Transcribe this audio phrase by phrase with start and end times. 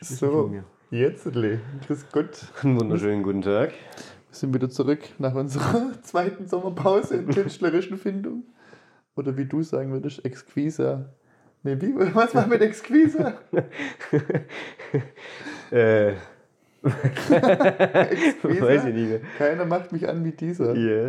[0.00, 0.52] So,
[0.90, 1.24] jetzt.
[1.24, 2.52] Grüß Gott.
[2.62, 3.70] Einen wunderschönen guten Tag.
[3.70, 3.76] Wir
[4.30, 8.44] sind wieder zurück nach unserer zweiten Sommerpause in künstlerischen Findung.
[9.16, 11.06] Oder wie du sagen würdest, Exquisa.
[11.62, 13.34] Nee, wie, was war mit Exquisa?
[15.72, 16.12] äh,
[16.82, 18.66] Exquisa?
[18.66, 19.20] weiß ich nicht mehr.
[19.38, 20.74] Keiner macht mich an wie dieser.
[20.76, 21.08] Ja,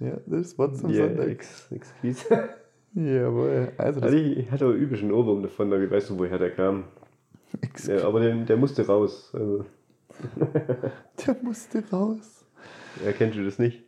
[0.00, 1.28] Ja, das Wort zum ja, Sonntag.
[1.28, 2.26] ex, exquis.
[2.94, 3.72] Jawohl.
[3.78, 6.50] Also, das Also ich hatte aber üblichen Ohrwurm davon, aber ich weiß nicht, woher der
[6.50, 6.84] kam.
[7.86, 9.30] Ja, aber der, der musste raus.
[9.34, 9.64] Also,
[11.26, 12.44] der musste raus.
[13.04, 13.82] ja, kennst du das nicht?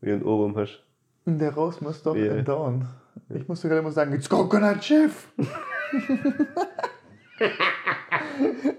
[0.00, 0.82] Du einen Ohrwurm hast.
[1.26, 2.40] Der raus muss doch Ja.
[2.42, 2.88] dauern.
[3.34, 5.28] Ich musste gerade immer sagen, it's Coconut Chef.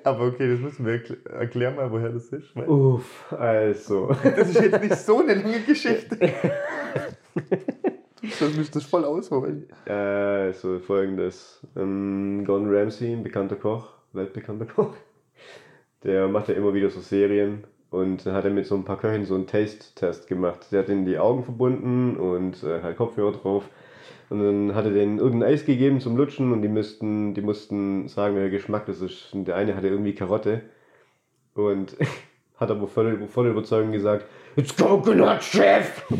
[0.03, 2.55] Aber okay, das müssen wir erkl- erklären mal, woher das ist.
[2.55, 4.07] Uff, also.
[4.23, 6.17] Das ist jetzt nicht so eine lange Geschichte.
[8.21, 9.67] Das müsstest du voll ausholen.
[9.85, 11.65] Äh, so folgendes.
[11.75, 14.93] Ähm, Gordon Ramsay, ein bekannter Koch, weltbekannter Koch,
[16.03, 18.97] der macht ja immer wieder so Serien und dann hat er mit so ein paar
[18.97, 20.67] Köchen so einen Taste-Test gemacht.
[20.71, 23.69] Der hat ihnen die Augen verbunden und äh, halt Kopfhörer drauf.
[24.29, 28.07] Und dann hat er denen irgendein Eis gegeben zum Lutschen und die müssten, die mussten
[28.07, 29.33] sagen, welcher Geschmack das ist.
[29.33, 30.61] Und der eine hatte irgendwie Karotte
[31.55, 31.97] und
[32.57, 36.05] hat aber voll, voll überzeugend gesagt, It's Coconut Chef!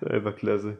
[0.00, 0.76] Einfach klasse.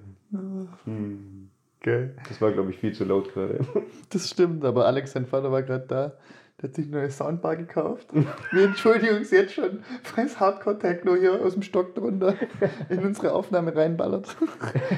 [0.85, 1.50] Hm.
[1.83, 2.15] Geil.
[2.29, 3.61] Das war, glaube ich, viel zu laut gerade.
[4.11, 6.13] Das stimmt, aber Alex, sein Vater war gerade da.
[6.61, 8.09] Der hat sich eine neue Soundbar gekauft.
[8.53, 9.83] Wir entschuldigen uns jetzt schon,
[10.15, 12.35] weil es Hardcore-Techno hier aus dem Stock drunter
[12.91, 14.37] in unsere Aufnahme reinballert.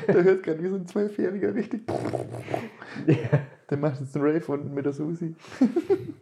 [0.09, 1.83] Der hört gerade wie so ein Zwölfjähriger richtig.
[3.71, 5.37] Der macht jetzt einen Rave unten mit der Susi.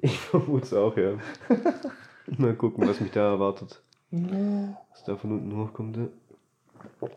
[0.02, 1.12] Ich vermute es auch, ja.
[2.36, 3.82] Mal gucken, was mich da erwartet.
[4.10, 5.96] Was da von unten hochkommt.
[5.96, 7.08] Ja.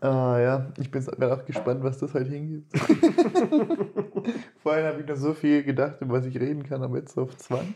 [0.00, 2.76] Ah ja, ich bin gerade auch gespannt, was das heute hingibt.
[4.62, 7.22] Vorhin habe ich noch so viel gedacht, über was ich reden kann, aber jetzt so
[7.22, 7.74] auf Zwang.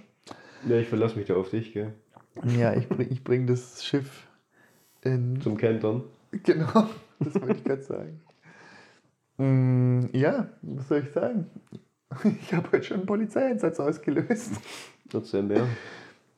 [0.69, 1.93] ja, ich verlasse mich da auf dich, gell?
[2.59, 4.27] Ja, ich bring, ich bring das Schiff
[5.03, 5.41] in.
[5.41, 6.03] Zum Kentern.
[6.45, 6.87] Genau,
[7.19, 8.21] das wollte ich gerade sagen.
[9.37, 11.47] Mm, ja, was soll ich sagen?
[12.41, 14.53] Ich habe heute schon einen Polizeieinsatz ausgelöst.
[15.13, 15.67] Erzähl mehr.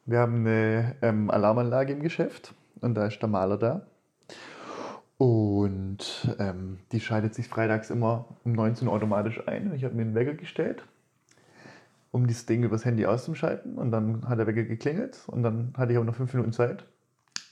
[0.04, 3.87] Wir haben eine ähm, Alarmanlage im Geschäft und da ist der Maler da.
[5.19, 9.73] Und ähm, die schaltet sich freitags immer um 19 Uhr automatisch ein.
[9.75, 10.84] Ich habe mir einen Wecker gestellt,
[12.11, 13.78] um das Ding übers Handy auszuschalten.
[13.78, 16.84] Und dann hat der Wecker geklingelt und dann hatte ich auch noch fünf Minuten Zeit.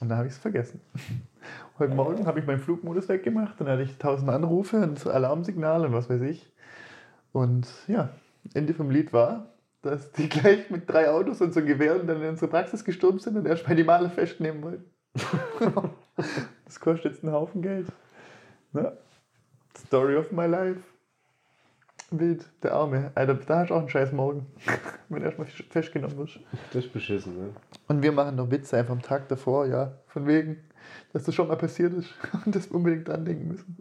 [0.00, 0.80] Und dann habe ich es vergessen.
[1.78, 5.92] Heute Morgen habe ich meinen Flugmodus weggemacht, dann hatte ich tausend Anrufe und Alarmsignale und
[5.92, 6.50] was weiß ich.
[7.32, 8.10] Und ja,
[8.54, 9.50] Ende vom Lied war,
[9.82, 13.36] dass die gleich mit drei Autos und so Gewehren dann in unsere Praxis gestürmt sind
[13.36, 14.84] und erstmal die Maler festnehmen wollten.
[16.70, 17.88] das kostet jetzt einen Haufen Geld.
[18.72, 18.96] Ne?
[19.76, 20.80] Story of my life.
[22.12, 23.10] Wild, der Arme.
[23.16, 24.46] Alter, da hast du auch einen scheiß Morgen,
[25.08, 26.38] wenn du erstmal festgenommen wirst.
[26.72, 27.50] Das ist beschissen, ne?
[27.88, 30.62] Und wir machen noch Witze einfach am Tag davor, ja, von wegen,
[31.12, 32.14] dass das schon mal passiert ist
[32.46, 33.76] und dass wir unbedingt dran denken müssen.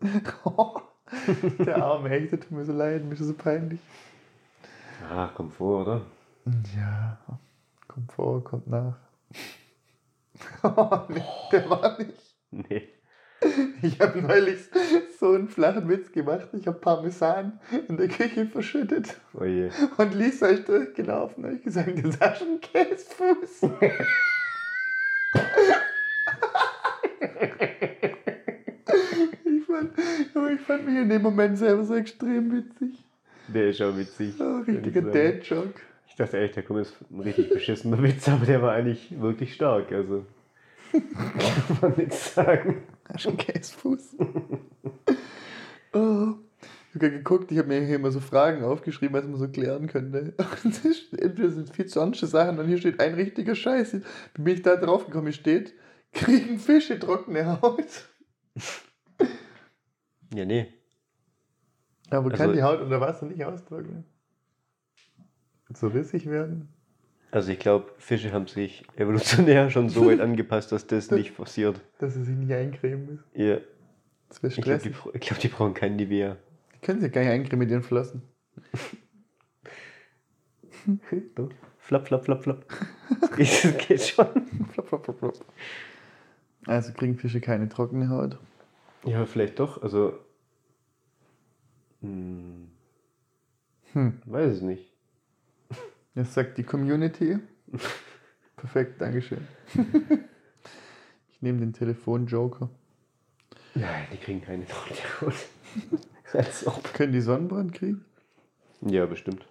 [1.66, 3.80] der Arme, echt, der tut mir so leid, mir ist das so peinlich.
[5.10, 6.02] Ah, komm vor, oder?
[6.76, 7.18] Ja,
[7.88, 8.96] kommt vor, kommt nach.
[10.62, 12.27] Oh, nee, der war nicht.
[12.68, 12.88] Nee.
[13.82, 14.58] Ich habe neulich
[15.20, 16.48] so einen flachen Witz gemacht.
[16.54, 19.70] Ich habe Parmesan in der Küche verschüttet Oh je.
[19.96, 21.44] und Lisa ist durchgelaufen.
[21.44, 23.62] Habe ich gesagt, du hast einen Käsefuß.
[29.44, 29.92] ich, fand,
[30.34, 33.04] aber ich fand mich in dem Moment selber so extrem witzig.
[33.48, 34.34] Der ist auch witzig.
[34.40, 35.02] Oh, richtiger.
[35.02, 35.80] Dad-Joke.
[36.08, 39.54] Ich dachte echt, da kommt jetzt ein richtig beschissener Witz, aber der war eigentlich wirklich
[39.54, 39.92] stark.
[39.92, 40.26] Also.
[40.92, 42.82] Kann man nichts sagen.
[43.12, 44.16] Hast du einen Käsefuß?
[45.92, 46.34] oh.
[46.90, 49.46] Ich habe gerade geguckt, ich habe mir hier immer so Fragen aufgeschrieben, was man so
[49.48, 50.34] klären könnte.
[50.64, 50.84] Und
[51.20, 53.92] Entweder sind viel zu ernste Sachen und hier steht ein richtiger Scheiß.
[54.34, 55.26] Wie bin ich da drauf gekommen?
[55.26, 55.74] Hier steht,
[56.12, 58.08] kriegen Fische trockene Haut.
[60.34, 60.72] Ja, nee.
[62.10, 64.04] Aber kann Also- die Haut unter Wasser nicht austrocknen?
[65.74, 66.72] So rissig werden?
[67.30, 71.80] Also ich glaube, Fische haben sich evolutionär schon so weit angepasst, dass das nicht passiert.
[71.98, 73.24] Dass sie sich nicht eincremen müssen.
[73.34, 73.58] Ja.
[74.28, 76.36] Das wäre Ich glaube, die, glaub, die brauchen kein Nivea.
[76.74, 78.22] Die können sich gar nicht eincremen mit ihren Flossen.
[81.36, 81.50] So.
[81.78, 82.64] Flap, flap, flap, flap.
[83.20, 84.26] Das geht, schon.
[84.72, 85.44] Flop, flop, flop, flop.
[86.66, 88.38] Also kriegen Fische keine trockene Haut.
[89.04, 89.82] Ja, vielleicht doch.
[89.82, 90.18] Also.
[92.00, 92.68] Hm,
[93.92, 94.20] Hm.
[94.26, 94.87] weiß es nicht.
[96.18, 97.38] Das sagt die Community.
[98.56, 99.46] Perfekt, Dankeschön.
[101.30, 102.68] ich nehme den Telefon-Joker.
[103.76, 104.66] Nein, die kriegen keine.
[106.32, 106.92] Als ob.
[106.92, 108.04] Können die Sonnenbrand kriegen?
[108.80, 109.46] Ja, bestimmt.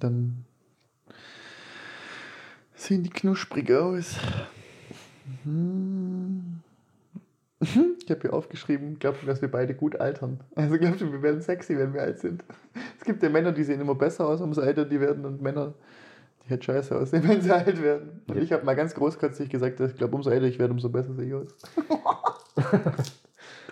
[0.00, 0.44] Dann
[2.74, 4.16] sehen die knusprig aus.
[5.44, 6.23] Mhm.
[8.04, 10.40] Ich habe hier aufgeschrieben, glaubst du, dass wir beide gut altern?
[10.54, 12.44] Also glaubst du, wir werden sexy, wenn wir alt sind?
[12.98, 15.74] Es gibt ja Männer, die sehen immer besser aus, umso älter die werden und Männer,
[16.44, 18.20] die halt scheiße aussehen, wenn sie alt werden.
[18.28, 18.42] Und Ja.
[18.42, 21.14] ich habe mal ganz großkotzig gesagt, dass ich glaube, umso älter ich werde, umso besser
[21.14, 21.54] sehe ich aus.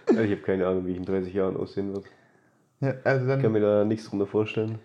[0.08, 2.04] Also ich habe keine Ahnung, wie ich in 30 Jahren aussehen wird.
[2.80, 4.78] Ja, also Ich kann mir da nichts drunter vorstellen.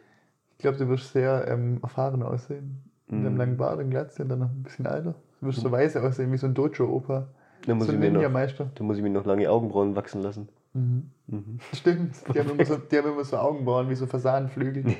[0.53, 2.83] ich glaube, du wirst sehr ähm, erfahren aussehen.
[3.07, 3.37] Mit einem Mhm.
[3.39, 5.15] langen Bart und Glatze und dann noch ein bisschen alter.
[5.41, 7.27] Du wirst so weise aussehen, wie so ein Dojo-Opa.
[7.67, 10.47] Dann muss, So ich mir noch, dann muss ich mir noch lange Augenbrauen wachsen lassen.
[10.73, 11.11] Mhm.
[11.27, 11.59] Mhm.
[11.73, 14.85] Stimmt, die haben, immer so, die haben immer so Augenbrauen wie so Fasanenflügel.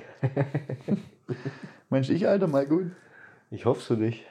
[1.90, 2.92] Mensch, ich alter mal gut.
[3.52, 4.25] Ich hoffe für dich.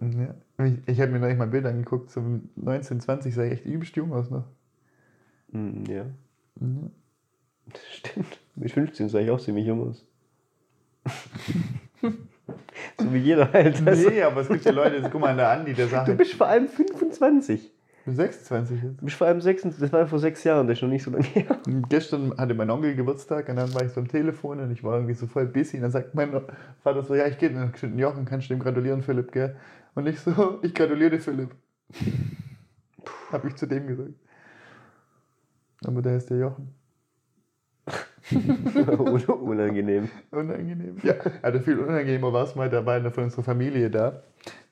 [0.00, 0.34] Ja.
[0.66, 2.20] Ich, ich habe mir neulich mal ein Bild angeguckt, so
[2.56, 4.44] 19, 20 sah ich echt übelst jung aus noch.
[5.52, 6.04] Mhm, ja,
[6.58, 6.90] Mhm.
[7.92, 8.38] stimmt.
[8.56, 10.04] Mit 15 sah ich auch ziemlich jung aus.
[12.98, 13.80] so wie jeder halt.
[13.84, 16.34] Nee, aber es gibt ja Leute, guck mal an der Andi, der sagt, Du bist
[16.34, 17.72] vor allem 25.
[18.04, 19.00] du 26 jetzt.
[19.00, 21.10] Du bist vor allem 26, das war vor sechs Jahren, das ist noch nicht so
[21.10, 21.58] lange her.
[21.88, 24.94] Gestern hatte mein Onkel Geburtstag und dann war ich so am Telefon und ich war
[24.94, 25.76] irgendwie so voll busy.
[25.76, 26.40] Und dann sagt mein
[26.82, 27.50] Vater so, ja, ich gehe.
[27.50, 29.56] Gesagt, Jochen, kannst du dem gratulieren, Philipp, gell?
[29.94, 31.50] Und ich so, ich gratuliere dir, Philipp.
[33.32, 34.14] Habe ich zu dem gesagt.
[35.84, 36.74] Aber der ist der Jochen.
[38.98, 40.08] Un- Unangenehm.
[40.30, 40.98] Unangenehm.
[41.02, 44.22] Ja, also viel unangenehmer war es mal, da war einer von unserer Familie da,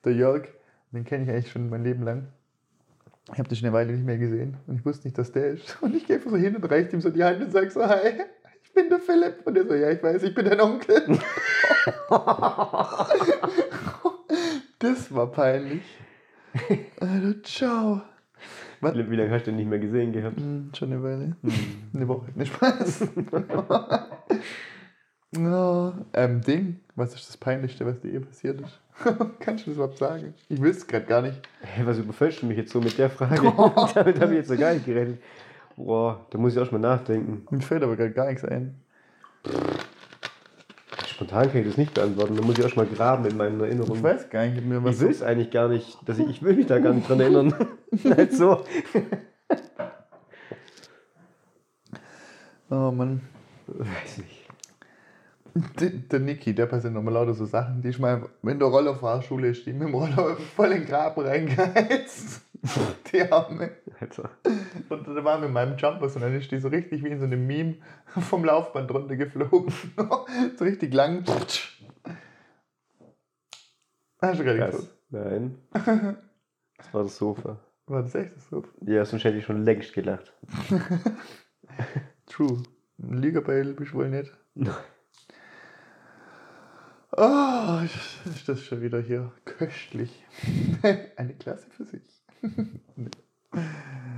[0.04, 0.48] der Jörg,
[0.92, 2.28] den kenne ich eigentlich schon mein Leben lang.
[3.32, 5.48] Ich habe den schon eine Weile nicht mehr gesehen und ich wusste nicht, dass der
[5.48, 5.78] ist.
[5.82, 7.82] Und ich gehe einfach so hin und reiche ihm so die Hand und sage so,
[7.86, 8.20] hi,
[8.62, 9.36] ich bin der Philipp.
[9.46, 11.02] Und er so, ja, ich weiß, ich bin dein Onkel.
[14.78, 15.82] das war peinlich.
[17.00, 18.02] Alter, ciao.
[18.84, 18.94] Was?
[18.94, 20.36] Wie lange hast du den nicht mehr gesehen gehabt?
[20.36, 21.36] Hm, schon eine Weile.
[21.94, 22.26] Eine Woche.
[22.34, 23.08] Ne Spaß.
[25.38, 28.78] no, ähm, Ding, was ist das Peinlichste, was dir je passiert ist?
[29.40, 30.34] Kannst du das überhaupt sagen?
[30.50, 31.40] Ich will es gerade gar nicht.
[31.62, 33.40] Hey, was überfällst du mich jetzt so mit der Frage?
[33.94, 35.18] Damit habe ich jetzt noch gar nicht geredet.
[35.76, 37.46] Boah, da muss ich auch schon mal nachdenken.
[37.50, 38.74] Mir fällt aber gerade gar nichts ein.
[41.14, 42.34] Spontan kann ich das nicht beantworten.
[42.34, 44.02] Da muss ich auch schon mal graben in meinen Ich Erinnerungen.
[44.02, 45.96] weiß gar nicht, mir was Ich will es eigentlich gar nicht.
[46.08, 47.54] Dass ich, ich will mich da gar nicht dran erinnern.
[48.04, 48.64] halt so.
[52.68, 53.20] Oh Mann.
[53.68, 56.10] Weiß nicht.
[56.10, 59.64] Der, Niki, der passiert nochmal lauter so Sachen, die ich mal in der Rollerfahrschule ist,
[59.66, 62.40] die mit dem Roller voll in den Graben reingeheizt.
[63.12, 63.76] Die Arme.
[64.00, 64.30] Alter.
[64.88, 67.18] Und da waren wir in meinem Jumpers und dann ist die so richtig wie in
[67.18, 67.76] so einem Meme
[68.06, 69.72] vom Laufband runtergeflogen.
[70.56, 71.24] so richtig lang.
[74.20, 74.88] Hast du gerade geguckt?
[75.10, 75.58] Nein.
[75.72, 77.60] Das war das Sofa.
[77.86, 78.64] War das echt so?
[78.80, 80.32] Ja, sonst hätte ich schon längst gelacht.
[82.26, 82.62] True.
[82.98, 84.32] Ein Lügerbeil bist du wohl nicht.
[84.54, 84.74] Nein.
[87.16, 87.80] Oh,
[88.24, 90.24] ist das schon wieder hier köstlich.
[91.16, 92.23] Eine Klasse für sich.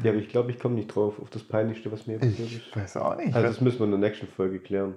[0.02, 2.68] Ja, aber ich glaube, ich komme nicht drauf, auf das Peinlichste, was mir passiert Ich
[2.68, 2.76] ist.
[2.76, 3.34] weiß auch nicht.
[3.34, 4.94] Also, das müssen wir in der nächsten Folge klären.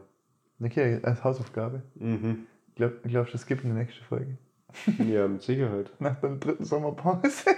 [0.63, 1.81] okay, als Hausaufgabe.
[1.95, 2.45] Mhm.
[2.75, 4.37] Glaub, glaubst du, es gibt eine nächste Folge?
[5.09, 5.91] Ja, mit Sicherheit.
[5.99, 7.49] Nach der dritten Sommerpause.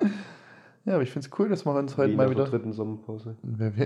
[0.84, 2.50] ja, aber ich finde es cool, dass wir uns heute Wie mal nach der wieder.
[2.58, 3.36] dritten Sommerpause.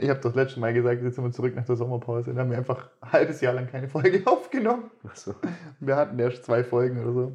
[0.00, 2.30] Ich habe das letzte Mal gesagt, jetzt sind wir zurück nach der Sommerpause.
[2.30, 4.90] Dann haben wir einfach ein halbes Jahr lang keine Folge aufgenommen.
[5.04, 5.34] Achso.
[5.80, 7.32] Wir hatten erst zwei Folgen oder so.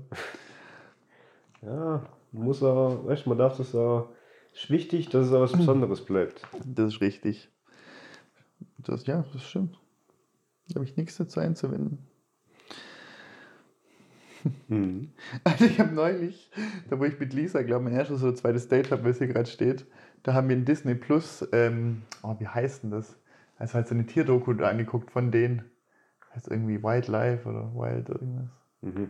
[1.61, 4.09] Ja, muss aber, weißt du, man darf das auch.
[4.53, 6.41] Ist wichtig, dass es auch was Besonderes bleibt.
[6.65, 7.49] Das ist richtig.
[8.79, 9.77] Das, ja, das stimmt.
[10.69, 11.99] Da habe ich nichts dazu einzuwenden.
[14.67, 15.11] Mhm.
[15.43, 16.51] Also ich habe neulich,
[16.89, 19.27] da wo ich mit Lisa, glaube ich, mein erstes oder zweites Date habe, es hier
[19.27, 19.85] gerade steht,
[20.23, 23.17] da haben wir in Disney Plus, ähm, oh, wie heißt denn das?
[23.57, 25.63] Also halt so eine Tierdoku angeguckt von denen.
[26.33, 28.49] Heißt irgendwie Wildlife oder Wild irgendwas.
[28.81, 29.09] Mhm.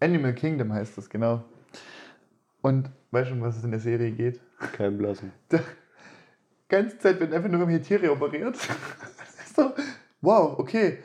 [0.00, 1.44] Animal Kingdom heißt das, genau.
[2.62, 4.40] Und weißt du, um was es in der Serie geht?
[4.72, 5.32] Kein Blassen.
[5.48, 5.60] Da,
[6.72, 8.56] ganze Zeit werden einfach nur irgendwelche Tiere operiert.
[9.54, 9.72] so,
[10.20, 10.98] wow, okay.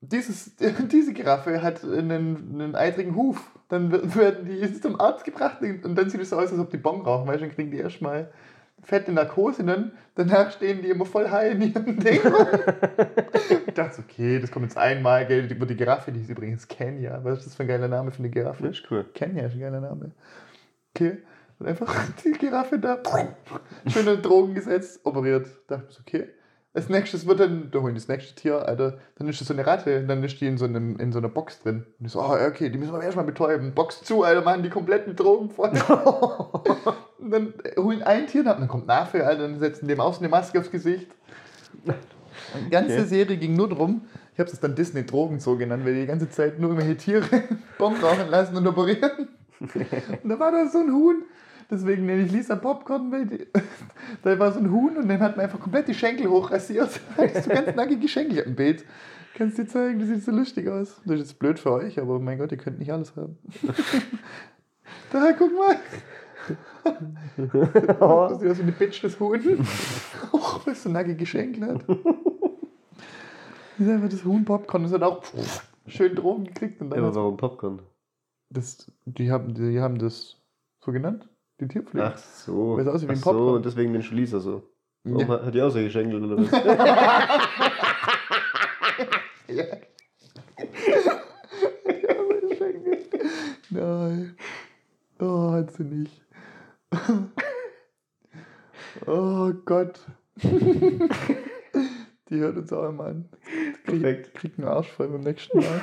[0.00, 0.54] Dieses,
[0.92, 3.50] diese Giraffe hat einen, einen eitrigen Huf.
[3.68, 6.76] Dann werden die zum Arzt gebracht und dann sieht es so aus, als ob die
[6.76, 8.30] Bon rauchen, weil dann kriegen die erstmal
[8.82, 12.20] fette Narkose und dann, danach stehen die immer voll high in ihrem Ding.
[13.66, 17.18] ich dachte, okay, das kommt jetzt einmal, gell, über die Giraffe, die ist übrigens Kenya.
[17.24, 18.68] Was ist das für ein geiler Name für eine Giraffe?
[18.68, 19.04] Das ist cool.
[19.14, 20.12] Kenya ist ein geiler Name.
[20.98, 21.18] Okay.
[21.58, 22.98] Und einfach die Giraffe da.
[23.86, 25.48] Schön in Drogen gesetzt, operiert.
[25.68, 26.28] Dachte ich so, okay.
[26.74, 29.54] Als nächstes wird dann, da holen die das nächste Tier, Alter, dann ist das so
[29.54, 31.86] eine Ratte und dann ist die in so, einem, in so einer Box drin.
[31.98, 33.74] Und ich so, oh, okay, die müssen wir erstmal betäuben.
[33.74, 35.70] Box zu, Alter, machen die kompletten Drogen voll.
[37.18, 40.30] und dann holen ein Tier ab, dann kommt Nafel, Alter, dann setzen dem außen eine
[40.30, 41.08] Maske aufs Gesicht.
[42.66, 43.04] Die ganze Okay.
[43.04, 44.02] Serie ging nur drum.
[44.34, 46.96] Ich habe es dann Disney Drogen so genannt, weil die die ganze Zeit nur irgendwelche
[46.96, 47.42] Tiere
[47.78, 49.28] Bomben rauchen lassen und operieren.
[50.22, 51.22] Und da war da so ein Huhn.
[51.70, 53.26] Deswegen nenne ich Lisa Popcorn, weil
[54.22, 56.98] da war so ein Huhn und dann hat man einfach komplett die Schenkel hochrasiert.
[57.16, 58.84] Da hattest du ganz nackige Schenkel ein Bild.
[59.34, 61.00] Kannst dir zeigen, das sieht so lustig aus.
[61.04, 63.36] Das ist jetzt blöd für euch, aber mein Gott, ihr könnt nicht alles haben.
[65.12, 65.76] da, guck mal.
[67.36, 69.40] Das sieht aus wie eine Bitch, das Huhn.
[70.32, 71.84] Oh, was so nackige Schenkel hat.
[71.86, 74.84] Das ist einfach das Huhn Popcorn.
[74.84, 75.22] Das hat auch
[75.86, 76.80] schön Drogen gekriegt.
[76.80, 77.80] Und Ja, dann aber hat's- warum Popcorn?
[78.50, 80.36] Das, die, haben, die haben das
[80.84, 81.28] so genannt,
[81.60, 82.06] die Tierpflege.
[82.06, 82.76] Ach so.
[82.76, 83.54] Weil es aussieht wie ein Ach so, Popcorn.
[83.56, 84.62] und deswegen den Schließer so.
[85.04, 85.26] Ja.
[85.28, 86.50] hat hat die auch solche Schenkel oder was?
[89.48, 89.64] Ja.
[89.64, 89.76] ja,
[92.28, 92.98] meine Schenkel.
[93.70, 94.36] Nein.
[95.20, 96.20] Oh, hat sie nicht.
[99.06, 99.98] Oh Gott.
[100.42, 103.28] Die hört uns auch immer an.
[103.84, 105.82] Krieg, kriegt einen Arsch voll beim nächsten Mal.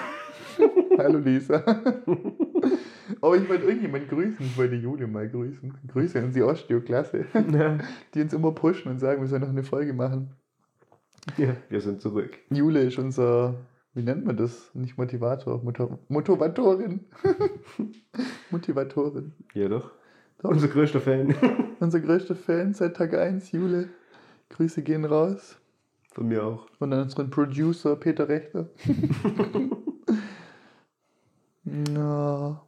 [0.99, 1.63] Hallo Lisa.
[3.21, 4.45] Oh, ich wollte irgendjemand grüßen.
[4.45, 5.73] Ich wollte Julia mal grüßen.
[5.87, 7.77] Grüße an die Osteo-Klasse, ja.
[8.13, 10.31] die uns immer pushen und sagen, wir sollen noch eine Folge machen.
[11.37, 12.37] ja, wir sind zurück.
[12.49, 13.55] Jule ist unser,
[13.93, 14.71] wie nennt man das?
[14.73, 17.01] Nicht Motivator, Motor, Motivatorin.
[18.51, 19.33] Motivatorin.
[19.53, 19.91] Ja doch.
[20.39, 20.49] Doch.
[20.49, 21.35] Unser größter Fan.
[21.79, 23.89] Unser größter Fan seit Tag 1, Jule.
[24.49, 25.57] Grüße gehen raus.
[26.11, 26.67] Von mir auch.
[26.79, 28.69] Und an unseren Producer Peter Rechter.
[31.63, 32.64] Na.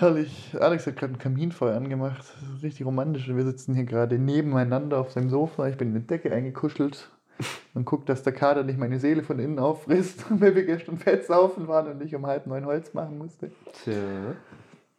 [0.00, 0.56] Herrlich.
[0.58, 2.20] Alex hat gerade ein Kaminfeuer angemacht.
[2.20, 3.28] Das ist richtig romantisch.
[3.28, 5.68] Und wir sitzen hier gerade nebeneinander auf seinem Sofa.
[5.68, 7.10] Ich bin in die Decke eingekuschelt
[7.74, 11.26] und guck, dass der Kader nicht meine Seele von innen auffrisst, weil wir gestern fett
[11.26, 13.50] saufen waren und ich um halb neun Holz machen musste.
[13.84, 14.36] Tja.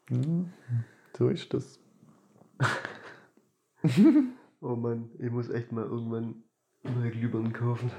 [0.10, 0.52] Hm,
[1.18, 1.80] So ist das.
[4.64, 6.44] Oh Mann, ich muss echt mal irgendwann
[6.84, 7.90] neue Glühbirnen kaufen.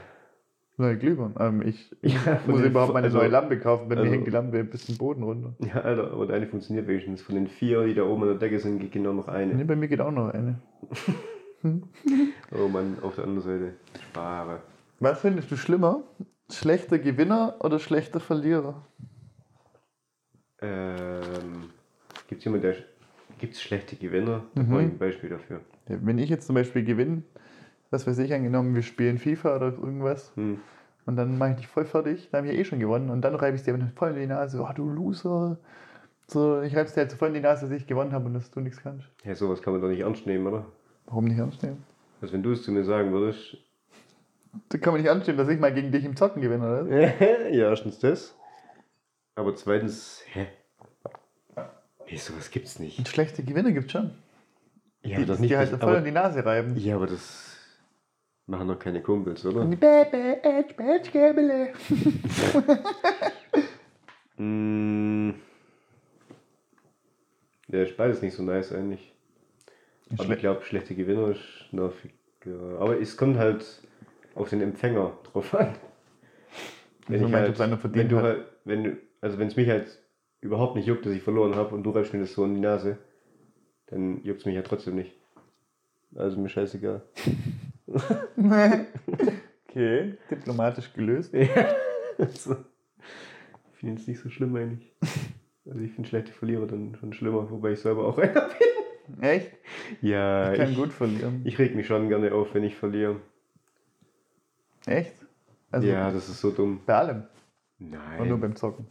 [0.83, 1.35] Neue Glühbirnen.
[1.39, 4.27] Ähm, ich Ja, muss den- überhaupt meine also- neue Lampe kaufen, wenn mir also- hängt
[4.27, 5.55] die Lampe bis zum Boden runter.
[5.61, 7.23] Ja, Alter, aber deine funktioniert wenigstens.
[7.23, 9.55] Von den vier, die da oben an der Decke sind, geht genau noch eine.
[9.55, 10.59] Nee, bei mir geht auch noch eine.
[12.51, 13.75] Oh Mann, auf der anderen Seite.
[14.11, 14.59] Spare.
[14.99, 16.03] Was findest du schlimmer?
[16.51, 18.85] Schlechter Gewinner oder schlechter Verlierer?
[20.61, 21.71] Ähm,
[22.29, 22.75] Gibt es jemanden, der.
[23.39, 24.43] Gibt es schlechte Gewinner?
[24.57, 24.69] Da Mhm.
[24.69, 25.61] brauche ich ein Beispiel dafür.
[25.89, 27.23] Ja, Wenn ich jetzt zum Beispiel gewinne,
[27.93, 30.61] was weiß ich, angenommen, wir spielen FIFA oder irgendwas Hm.
[31.07, 33.23] und dann mache ich dich voll fertig, dann habe ich ja eh schon gewonnen und
[33.23, 35.59] dann reibe ich dir voll in die Nase, oh du Loser.
[36.29, 38.25] So, ich reibe es dir halt so voll in die Nase, dass ich gewonnen habe
[38.27, 39.07] und dass du nichts kannst.
[39.25, 40.65] Ja, sowas kann man doch nicht ernst nehmen, oder?
[41.07, 41.85] Warum nicht ernst nehmen?
[42.23, 43.57] Also, wenn du es zu mir sagen würdest.
[44.69, 46.89] Da kann man nicht ernst nehmen, dass ich mal gegen dich im Zocken gewinne, oder?
[47.51, 48.35] ja, erstens das.
[49.35, 50.47] Aber zweitens, hä?
[52.09, 52.99] Nee, sowas gibt's nicht.
[52.99, 54.11] Und schlechte Gewinner gibt es schon.
[55.03, 55.57] Ja, die das die nicht.
[55.57, 56.77] halt das, voll in aber, die Nase reiben.
[56.77, 57.52] ja, aber das
[58.53, 59.65] machen doch keine Kumpels, oder?
[59.65, 61.73] Baby, Edge, Edge, Gäbele.
[64.39, 65.35] Mm.
[67.69, 69.13] Ja, ist beides nicht so nice eigentlich.
[70.19, 72.13] Aber ich glaube, schlechte Gewinner ist nervig.
[72.45, 72.79] Ja.
[72.79, 73.65] Aber es kommt halt
[74.35, 75.75] auf den Empfänger drauf an.
[77.09, 79.99] Ob es einer verdient wenn du halt, wenn also wenn es mich halt
[80.41, 82.61] überhaupt nicht juckt, dass ich verloren habe und du reibst mir das so in die
[82.61, 82.99] Nase,
[83.87, 85.13] dann juckt es mich ja trotzdem nicht.
[86.15, 87.03] Also mir scheißegal.
[89.69, 91.35] okay, diplomatisch gelöst.
[92.19, 92.57] also,
[93.73, 94.95] ich finde es nicht so schlimm eigentlich.
[95.65, 99.23] Also ich finde schlechte Verlierer dann schon schlimmer, wobei ich selber auch einer bin.
[99.23, 99.53] Echt?
[100.01, 101.43] Ja, Ich kann ich, gut verlieren.
[101.45, 103.21] ich reg mich schon gerne auf, wenn ich verliere.
[104.87, 105.15] Echt?
[105.71, 106.81] Also ja, das ist so dumm.
[106.87, 107.25] bei allem.
[107.79, 108.21] Nein.
[108.21, 108.87] Und nur beim Zocken.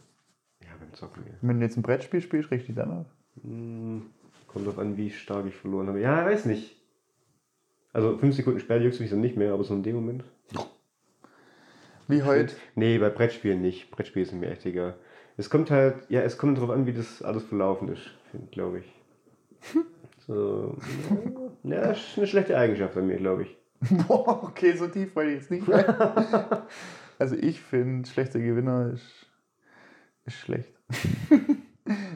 [0.62, 1.22] ja, beim Zocken.
[1.26, 1.32] Ja.
[1.42, 3.06] Wenn du jetzt ein Brettspiel spielst, richtig dann auf.
[3.42, 4.06] Hm,
[4.48, 6.00] kommt drauf an, wie stark ich verloren habe.
[6.00, 6.81] Ja, weiß nicht.
[7.92, 10.24] Also fünf Sekunden später juckt mich dann nicht mehr, aber so in dem Moment.
[12.08, 12.54] Wie heute.
[12.74, 13.90] Nee, bei Brettspielen nicht.
[13.90, 14.94] Brettspiele sind mir echt egal.
[15.36, 18.10] Es kommt halt, ja, es kommt drauf an, wie das alles verlaufen ist,
[18.50, 18.92] glaube ich.
[20.28, 20.76] So,
[21.64, 23.56] ja, das ist eine schlechte Eigenschaft an mir, glaube ich.
[24.06, 25.84] Boah, okay, so tief wollte ich jetzt nicht rein.
[27.18, 29.26] Also ich finde, schlechter Gewinner ist,
[30.24, 30.72] ist schlecht.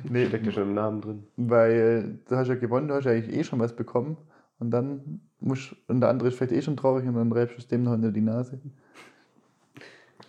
[0.09, 1.27] nee, Steckt ja schon im Namen drin.
[1.37, 4.17] weil du hast ja gewonnen, du hast ja eigentlich eh schon was bekommen.
[4.59, 7.59] Und dann musst und der andere ist vielleicht eh schon traurig und dann reibst du
[7.61, 8.59] es dem noch hinter die Nase.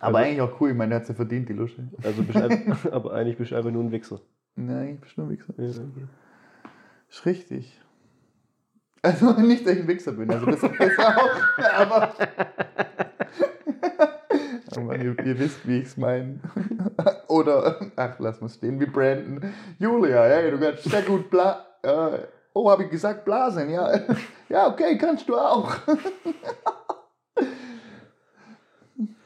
[0.00, 1.88] Aber Also- eigentlich auch cool, ich meine, der hat sie verdient, die Lusche.
[2.02, 4.20] Also bist einfach, aber eigentlich bist du einfach nur ein Wichser.
[4.56, 5.54] Nein, ich bin schon ein Wichser.
[5.56, 6.06] Ja, okay.
[7.08, 7.80] Ist richtig.
[9.02, 12.12] Also nicht, dass ich ein Wichser bin, also das, das auch, aber.
[14.84, 16.38] Mann, ihr, ihr wisst, wie ich es meine.
[17.26, 19.52] Oder, ach, lass mal stehen, wie Brandon.
[19.78, 21.66] Julia, hey, du kannst sehr gut bla.
[21.82, 22.18] Äh,
[22.58, 24.00] oh, habe ich gesagt, blasen, ja.
[24.48, 25.76] Ja, okay, kannst du auch.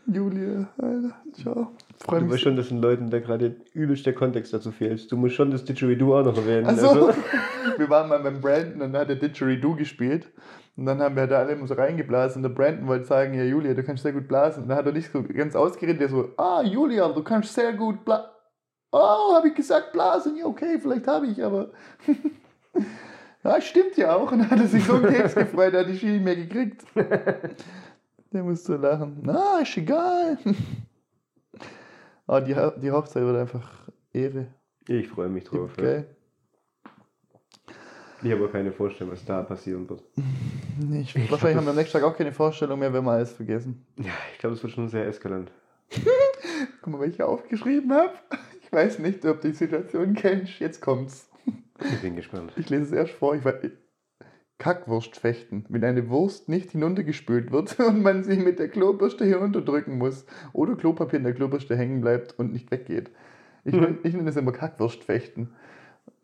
[0.07, 1.71] Julia, Alter, ciao.
[2.05, 5.11] Freu Du weißt schon, dass den Leuten da gerade übelst der Kontext dazu fehlt.
[5.12, 6.67] Du musst schon das Didgeridoo auch noch erwähnen.
[6.67, 7.12] Also, Also,
[7.79, 10.33] wir waren mal beim Brandon und da hat der Didgeridoo gespielt.
[10.77, 12.45] Und dann haben wir da alle immer so reingeblasen.
[12.45, 14.65] Und der Brandon wollte sagen, ja Julia, du kannst sehr gut blasen.
[14.65, 17.73] Und dann hat er nicht so ganz ausgeredet, der so, ah Julia, du kannst sehr
[17.73, 18.27] gut blasen.
[18.91, 20.37] Oh, habe ich gesagt blasen?
[20.37, 21.71] Ja, okay, vielleicht habe ich, aber...
[23.45, 24.31] ja, stimmt ja auch.
[24.33, 26.37] Und dann hat er sich so einen Keks gefreut, er hat die Ski nicht mehr
[26.37, 26.85] gekriegt.
[28.33, 29.19] Der musste lachen.
[29.23, 30.39] Na, ist egal.
[32.27, 33.71] Aber die, Ha- die Hochzeit wird einfach
[34.13, 34.47] Ehre.
[34.89, 35.73] ich freue mich drauf.
[35.77, 35.83] Ja.
[35.85, 36.07] Geil.
[38.25, 40.03] Ich habe auch keine Vorstellung, was da passieren wird.
[40.81, 43.33] Nee, ich, wahrscheinlich haben wir am nächsten Tag auch keine Vorstellung mehr, wenn wir alles
[43.33, 43.85] vergessen.
[43.99, 45.51] Ja, ich glaube, es wird schon sehr eskalant.
[46.81, 48.13] Guck mal, was ich aufgeschrieben habe.
[48.63, 50.59] Ich weiß nicht, ob du die Situation kennst.
[50.61, 51.29] Jetzt kommt's.
[51.81, 52.52] Ich bin gespannt.
[52.57, 53.35] Ich lese es erst vor.
[53.35, 53.55] Ich weiß,
[54.59, 55.64] Kackwurst fechten.
[55.69, 60.76] Wenn eine Wurst nicht hinuntergespült wird und man sie mit der Klobürste hinunterdrücken muss oder
[60.76, 63.11] Klopapier in der Klobürste hängen bleibt und nicht weggeht.
[63.64, 65.55] Ich, nenn- ich nenne das immer Kackwurstfechten.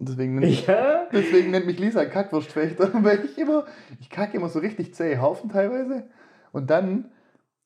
[0.01, 1.07] Deswegen nennt, Ja?
[1.13, 3.65] deswegen nennt mich Lisa Kackwurstfechter, weil ich immer,
[4.01, 6.05] ich kacke immer so richtig zäh Haufen teilweise.
[6.53, 7.11] Und dann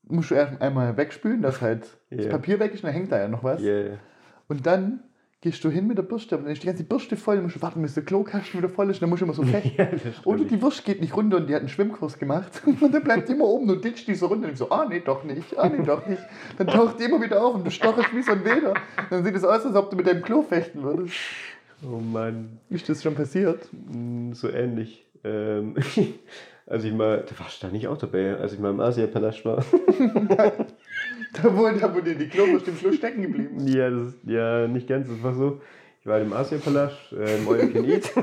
[0.05, 2.31] musst du erst einmal wegspülen, dass halt das Ja.
[2.31, 3.61] Papier weg ist und dann hängt da ja noch was.
[3.63, 3.99] Yeah.
[4.49, 5.01] Und dann
[5.43, 7.57] gehst du hin mit der Bürste, aber dann ist die ganze Bürste voll, dann musst
[7.57, 9.77] du warten, bis der Klokasten wieder voll ist, dann musst du immer so fechten.
[9.77, 9.89] Ja.
[10.25, 12.63] Oder die Wurst geht nicht runter und die hat einen Schwimmkurs gemacht.
[12.81, 14.87] Und dann bleibt die immer oben und ditcht die so runter und ich so, ah
[14.89, 16.23] nee, doch nicht, ah nee, doch nicht.
[16.59, 18.75] Dann taucht die immer wieder auf und du stocherst wie so ein Wilder.
[19.11, 21.15] Dann sieht es aus, als ob du mit deinem Klo fechten würdest.
[21.85, 23.69] Oh Mann, Ist das schon passiert?
[23.73, 25.05] Mm, so ähnlich.
[25.25, 25.75] Ähm,
[26.67, 29.45] als ich mal, da warst du da nicht auch dabei, als ich mal im Asia-Palast
[29.45, 29.65] war.
[31.43, 33.67] Da wurde, da wurde die Klobürste im Schluss stecken geblieben.
[33.67, 35.63] ja, das ist, ja, nicht ganz, das war so.
[36.01, 38.13] Ich war im Asia-Palast, äh, im Can Eat.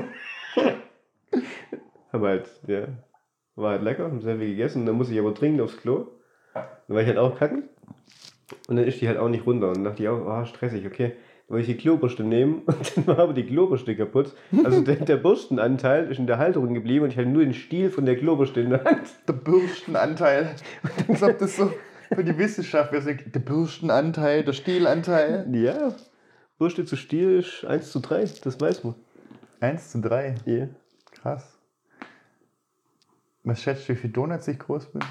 [2.12, 2.88] Haben halt, ja,
[3.56, 4.84] war halt lecker, haben sehr viel gegessen.
[4.84, 6.08] Dann muss ich aber dringend aufs Klo.
[6.54, 7.68] Dann war ich halt auch kacken.
[8.68, 9.68] Und dann ist die halt auch nicht runter.
[9.68, 11.12] Und dann dachte ich auch, oh, stressig, okay.
[11.46, 14.34] Dann wollte ich die Klobürste nehmen und dann war aber die Klobürste kaputt.
[14.64, 17.90] Also der, der Bürstenanteil ist in der Halterung geblieben und ich hatte nur den Stiel
[17.90, 19.08] von der Klobürste in der Hand.
[19.28, 20.56] Der Bürstenanteil.
[21.08, 21.72] Als ob das so
[22.14, 23.14] für die Wissenschaft wäre.
[23.14, 25.46] Der Bürstenanteil, der Stielanteil.
[25.54, 25.94] Ja,
[26.58, 28.94] Bürste zu Stiel ist 1 zu 3, das weiß man.
[29.60, 30.34] 1 zu 3.
[30.44, 30.68] Ja.
[31.12, 31.56] Krass.
[33.44, 35.02] Was schätzt du, wie viel Donuts ich groß bin?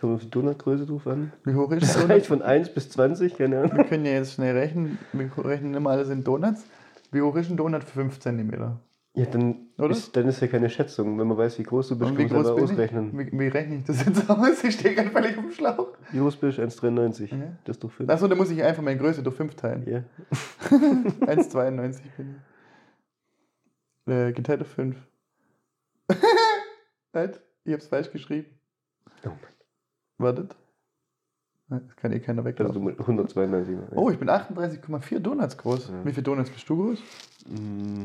[0.00, 1.32] Kommt auf die Donutgröße drauf an.
[1.44, 2.10] Wie hoch ist Das Donut?
[2.10, 3.76] reicht von 1 bis 20, keine Ahnung.
[3.78, 4.98] Wir können ja jetzt schnell rechnen.
[5.12, 6.64] Wir rechnen immer alles in Donuts.
[7.10, 8.78] Wie hoch ist ein Donut für 5 cm?
[9.18, 9.90] Ja, dann Oder?
[9.90, 11.18] ist, dann ist ja keine Schätzung.
[11.18, 13.18] Wenn man weiß, wie groß du bist, kann man bin ausrechnen.
[13.20, 13.32] ich?
[13.32, 14.62] Wie, wie rechne ich das jetzt aus?
[14.64, 15.88] Ich stehe gerade völlig dem Schlauch.
[16.12, 16.62] Wie groß bist du?
[16.62, 17.34] 1,93.
[17.34, 17.36] Ja.
[17.64, 18.08] Das ist doch 5.
[18.08, 19.84] Achso, da muss ich einfach meine Größe durch 5 teilen.
[19.88, 20.04] Ja.
[20.70, 22.36] 1,92 bin
[24.06, 24.12] ich.
[24.12, 24.96] Äh, geteilt durch 5.
[27.12, 28.46] halt, ich hab's falsch geschrieben.
[29.24, 29.38] Oh Mann.
[30.18, 30.56] Wartet.
[31.70, 32.84] Das kann eh keiner Also weglaufen.
[32.84, 33.74] mit 192.
[33.76, 33.88] Mal.
[33.94, 35.88] Oh, ich bin 38,4 Donuts groß.
[35.90, 36.04] Ja.
[36.04, 36.98] Wie viele Donuts bist du groß?
[37.46, 38.04] Mm.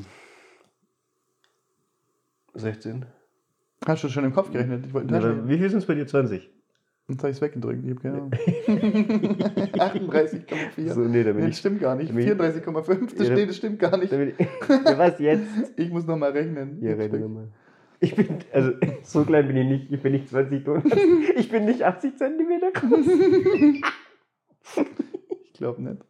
[2.56, 3.06] 16.
[3.86, 4.86] Hast du schon im Kopf gerechnet?
[4.86, 6.08] Ich wollte Ja, ja, wie viel sind es bei dir?
[6.08, 6.50] 20?
[7.10, 7.84] Jetzt habe ich es weggedrückt.
[7.84, 8.32] Ich habe keine Ahnung.
[9.74, 10.90] 38,4.
[10.94, 12.10] So, nee, da Nee, bin das stimmt gar nicht.
[12.12, 13.18] da bin ich- 34,5.
[13.18, 14.12] Das Ja, steht, das stimmt gar nicht.
[14.14, 15.44] Ja, was jetzt?
[15.78, 16.78] Ich muss nochmal rechnen.
[16.80, 17.50] Hier, rede nochmal.
[18.00, 18.72] Ich bin, also
[19.04, 19.92] so klein bin ich nicht.
[19.92, 20.96] Ich bin nicht 20 Donuts.
[21.36, 23.06] Ich bin nicht 80 Zentimeter groß.
[25.44, 26.02] Ich glaube nicht.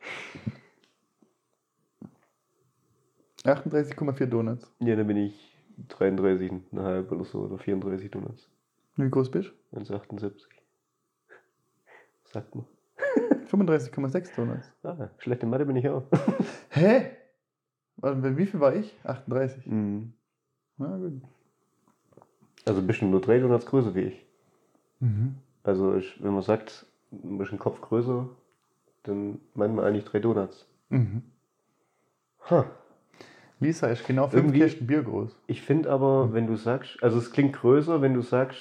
[3.45, 4.71] 38,4 Donuts.
[4.79, 5.52] Ja, dann bin ich
[5.89, 8.49] 33,5 oder so oder 34 Donuts.
[8.95, 10.33] Wie groß bist 1,78.
[12.25, 12.65] Sagt man.
[13.51, 13.57] du?
[13.57, 14.71] 35,6 Donuts.
[14.83, 16.03] Ah, schlechte Mathe bin ich auch.
[16.69, 17.11] Hä?
[17.97, 18.95] Wie viel war ich?
[19.03, 19.65] 38.
[19.67, 20.13] Mhm.
[20.77, 21.21] Na gut.
[22.65, 24.25] Also ein bisschen nur 3 Donuts größer wie ich.
[24.99, 25.35] Mhm.
[25.63, 28.27] Also ich, wenn man sagt, ein bisschen Kopf größer,
[29.03, 30.65] dann meint man eigentlich 3 Donuts.
[30.89, 31.23] Mhm.
[32.49, 32.65] Ha.
[33.63, 35.35] Lisa ist genau 5 Irgendwie- Kästen Bier groß.
[35.47, 38.59] Ich finde aber, wenn du sagst, also es klingt größer, wenn du sagst,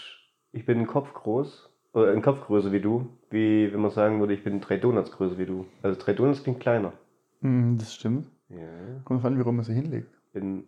[0.53, 4.19] ich bin ein Kopf groß, oder ein Kopf größer wie du, wie wenn man sagen
[4.21, 5.67] würde, ich bin drei Donuts größer wie du.
[5.83, 6.93] Also drei Donuts klingt kleiner.
[7.41, 8.31] Mhm, das stimmt.
[8.49, 8.57] Ja.
[9.05, 10.09] Kommt drauf an, wie rum man sie hinlegt.
[10.33, 10.65] Bin.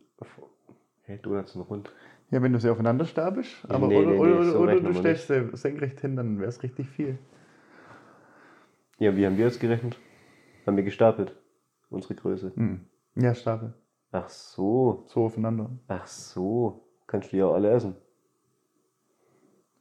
[1.03, 1.91] Hä, Donuts sind rund.
[2.31, 4.93] Ja, wenn du sie aufeinander stapelst, aber nee, oder, nee, oder, nee, so oder du
[4.95, 7.19] stellst sie senkrecht hin, dann wäre es richtig viel.
[8.99, 9.99] Ja, wie haben wir jetzt gerechnet?
[10.67, 11.35] Haben wir gestapelt.
[11.91, 12.53] Unsere Größe.
[12.55, 12.81] Mhm.
[13.17, 13.75] Ja, Stapel.
[14.15, 15.03] Ach so.
[15.09, 15.71] So aufeinander.
[15.89, 16.87] Ach so.
[17.09, 17.97] Kannst du ja auch alle essen.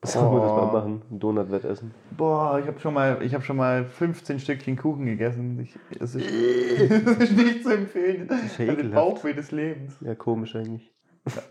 [0.02, 1.02] Sollen wir das mal machen?
[1.12, 1.94] Ein Donut-Wettessen?
[2.18, 5.60] Boah, ich habe schon mal, ich habe schon mal 15 Stückchen Kuchen gegessen.
[5.60, 8.28] Ich, es, ist, es ist nicht zu empfehlen.
[8.28, 8.96] ist ja ekelhaft.
[8.96, 9.96] Bauchweh des Lebens.
[10.02, 10.92] Ja, komisch eigentlich.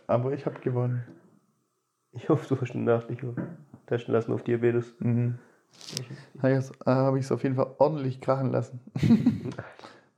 [0.09, 1.05] Aber ich habe gewonnen.
[2.11, 3.25] Ich hoffe, du hast eine Nachricht
[3.87, 4.93] testen lassen auf Diabetes.
[4.99, 5.39] Mhm.
[6.85, 8.81] habe ich es auf jeden Fall ordentlich krachen lassen.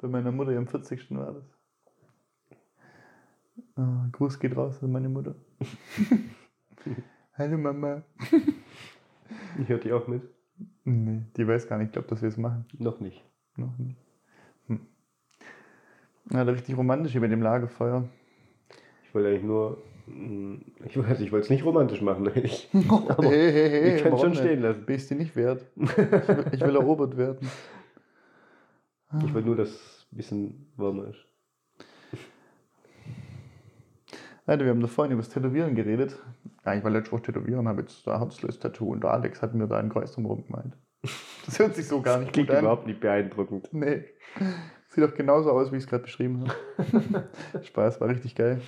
[0.00, 1.10] Bei meiner Mutter am 40.
[1.10, 1.53] war das.
[3.76, 5.34] Ah, Gruß geht raus an meine Mutter.
[7.38, 8.02] Hallo Mama.
[9.58, 10.22] Ich höre die auch mit.
[10.84, 12.66] Nee, die weiß gar nicht, glaube dass wir es machen.
[12.78, 13.24] Noch nicht.
[13.56, 13.96] Noch nicht.
[14.66, 14.80] Hm.
[16.30, 18.06] Ja, richtig romantisch hier mit dem Lagerfeuer.
[19.04, 19.78] Ich wollte eigentlich nur.
[20.06, 22.68] mm, Ich weiß, ich wollte es nicht romantisch machen, eigentlich.
[22.90, 24.84] Aber hey, hey, hey, ich kann warum schon stehen lassen.
[24.84, 25.64] Bist du nicht wert?
[25.76, 27.48] Ich will, ich will erobert werden.
[29.24, 31.24] Ich wollte nur, dass es ein bisschen warmer ist.
[34.46, 36.18] Alter, wir haben da vorhin über das Tätowieren geredet.
[36.66, 39.66] Ja, ich war letztes Woche tätowieren, habe jetzt da Herzlös-Tattoo und der Alex hat mir
[39.66, 40.76] da ein Kreuz drumherum gemeint.
[41.46, 42.64] Das hört sich so gar nicht Klingt gut an.
[42.64, 43.68] überhaupt nicht beeindruckend.
[43.72, 44.04] Nee.
[44.88, 46.46] Sieht doch genauso aus, wie ich es gerade beschrieben
[46.80, 47.28] habe.
[47.62, 48.62] Spaß, war richtig geil.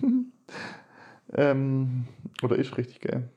[1.34, 2.06] ähm,
[2.42, 3.28] oder ist richtig geil.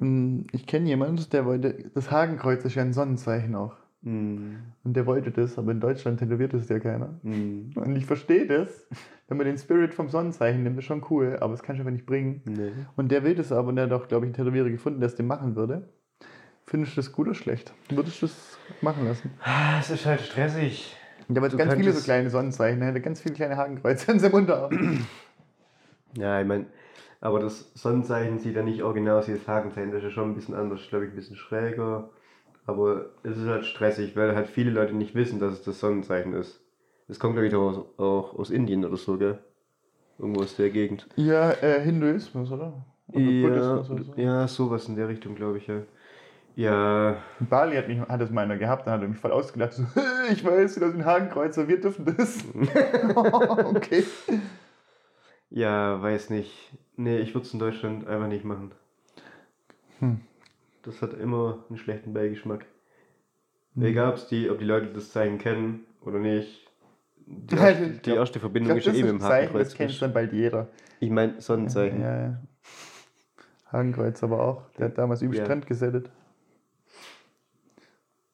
[0.00, 1.90] Ähm, Ich kenne jemanden, der wollte.
[1.94, 3.76] Das Hakenkreuz ist ja ein Sonnenzeichen auch.
[4.02, 7.18] Mm, Und der wollte das, aber in Deutschland tätowiert es ja keiner.
[7.22, 8.86] mm, Und ich verstehe das,
[9.28, 11.92] wenn man den Spirit vom Sonnenzeichen nimmt, ist schon cool, aber das kann ich einfach
[11.92, 12.42] nicht bringen.
[12.46, 12.72] nee.
[12.96, 15.08] Und der will das aber und der hat auch, glaube ich, einen Tätowierer gefunden, der
[15.08, 15.88] es dem machen würde.
[16.66, 17.72] Findest du das gut oder schlecht?
[17.90, 19.30] Würdest du das machen lassen?
[19.80, 20.96] Es ist halt stressig.
[21.28, 24.18] Ja, aber Du ganz viele so kleine Sonnenzeichen, er hätte ganz viele kleine Hakenkreuze an
[24.18, 25.06] seinem Unterarm.
[26.14, 26.66] Ja, ich meine,
[27.20, 29.90] aber das Sonnenzeichen sieht ja nicht original aus wie das Hagenzeichen.
[29.90, 32.10] Das ist ja schon ein bisschen anders, glaube ich, ein bisschen schräger.
[32.70, 36.32] Aber es ist halt stressig, weil halt viele Leute nicht wissen, dass es das Sonnenzeichen
[36.34, 36.60] ist.
[37.08, 39.38] Das kommt, glaube ich, auch, auch aus Indien oder so, gell?
[40.18, 41.08] Irgendwo aus der Gegend.
[41.16, 42.84] ja, äh, Hinduismus, oder?
[43.08, 44.12] Oder Ja, Buddhismus oder so.
[44.16, 45.82] ja, sowas in der Richtung, glaube ich, ja.
[46.56, 49.72] Ja, In Bali hat, mich, hat das meiner gehabt, dann hat er mich voll ausgelacht.
[49.72, 49.84] So,
[50.32, 52.44] ich weiß, hast ein Hakenkreuzer, wir dürfen das.
[53.64, 54.04] okay.
[55.50, 56.52] ja, weiß nicht.
[56.96, 58.72] Nee, ich würde es in Deutschland einfach nicht machen.
[60.00, 60.20] Hm.
[60.82, 62.64] Das hat immer einen schlechten Beigeschmack.
[63.74, 63.82] Hm.
[63.84, 66.66] Egal, ob's die, ob die Leute das Zeichen kennen oder nicht.
[67.26, 69.72] Die, Ja, erste, ich die glaub- erste Verbindung glaube, ist das eh dem Zeichen, das
[69.72, 69.74] Hakenkreuz.
[69.74, 70.68] kennt dann bald jeder.
[71.00, 72.00] Ich meine Sonnenzeichen.
[72.00, 72.40] Ja, ja.
[73.70, 74.68] Hakenkreuz aber auch.
[74.78, 75.46] Der hat damals übelst Ja.
[75.46, 76.10] Trend gesettet.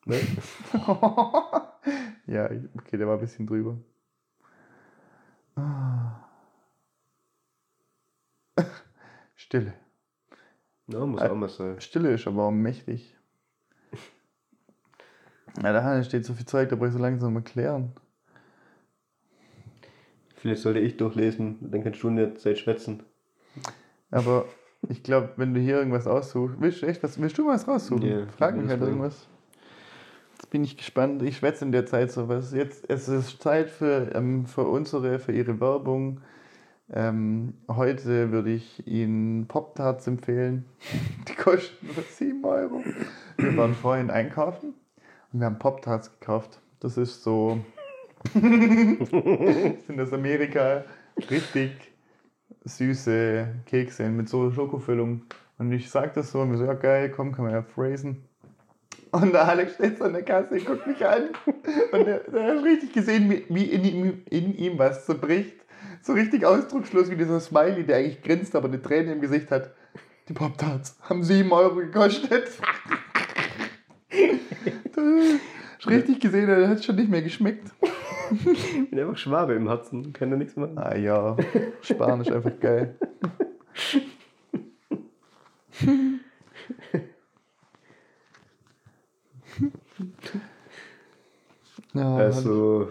[0.06, 0.20] Ne?
[2.26, 2.44] ja,
[2.78, 3.76] okay, der war ein bisschen drüber.
[5.56, 6.22] Ah.
[9.34, 9.74] Stille.
[10.88, 11.80] Ja, muss Äh, auch mal sein.
[11.80, 13.14] Stille ist aber auch mächtig.
[15.62, 17.92] Ja, da steht so viel Zeug, da brauche ich so langsam erklären.
[20.34, 23.02] Vielleicht sollte ich durchlesen, dann kannst du in der Zeit schwätzen.
[24.10, 24.44] Aber
[24.88, 27.66] ich glaube, wenn du hier irgendwas aussuchst, willst du echt was, willst du mal was
[27.66, 28.06] raussuchen?
[28.06, 28.88] Ja, Frag ich mich halt mal.
[28.88, 29.26] irgendwas.
[30.34, 31.22] Jetzt bin ich gespannt.
[31.22, 32.52] Ich schwätze in der Zeit sowas.
[32.52, 36.20] Jetzt es ist Zeit für, ähm, für unsere, für ihre Werbung.
[36.92, 40.64] Ähm, heute würde ich Ihnen Pop-Tarts empfehlen.
[41.28, 42.82] Die kosten nur 7 Euro.
[43.36, 44.74] Wir waren vorhin einkaufen
[45.32, 46.60] und wir haben Pop-Tarts gekauft.
[46.80, 47.58] Das ist so.
[48.32, 50.84] sind aus Amerika
[51.30, 51.72] richtig
[52.64, 55.22] süße Kekse mit so Schokofüllung.
[55.58, 58.28] Und ich sag das so und wir so, ja geil, komm, kann man ja phrasen.
[59.10, 61.30] Und der Alex steht so an der Kasse, guckt mich an
[61.92, 65.65] und der hat richtig gesehen, wie, wie in, ihm, in ihm was zerbricht.
[66.02, 69.74] So richtig ausdruckslos wie dieser Smiley, der eigentlich grinst, aber eine Träne im Gesicht hat.
[70.28, 72.48] Die Pop-Tarts haben 7 Euro gekostet.
[75.86, 77.70] Richtig gesehen, der hat schon nicht mehr geschmeckt.
[78.30, 80.76] Ich bin einfach Schwabe im Herzen, kann da nichts machen.
[80.76, 81.36] Ah ja,
[81.80, 82.98] Sparen ist einfach geil.
[91.94, 92.90] Also,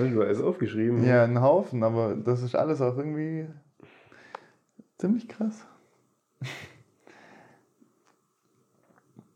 [0.00, 1.04] hast du alles aufgeschrieben?
[1.04, 3.46] ja, ein Haufen, aber das ist alles auch irgendwie
[4.98, 5.64] ziemlich krass.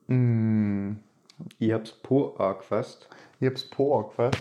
[0.08, 0.92] mm,
[1.58, 3.08] Ich hab's po arg fast.
[3.40, 4.32] ich hab's Pork, was?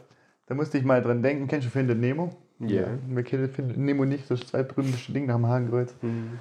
[0.46, 1.48] Da musste ich mal dran denken.
[1.48, 2.36] Kennst du Findet Nemo?
[2.60, 2.88] Ja.
[3.08, 4.30] Wer kennt Findet Nemo nicht?
[4.30, 5.96] Das ist das zweitberühmteste Ding nach dem Hakenkreuz.
[6.02, 6.40] Hm.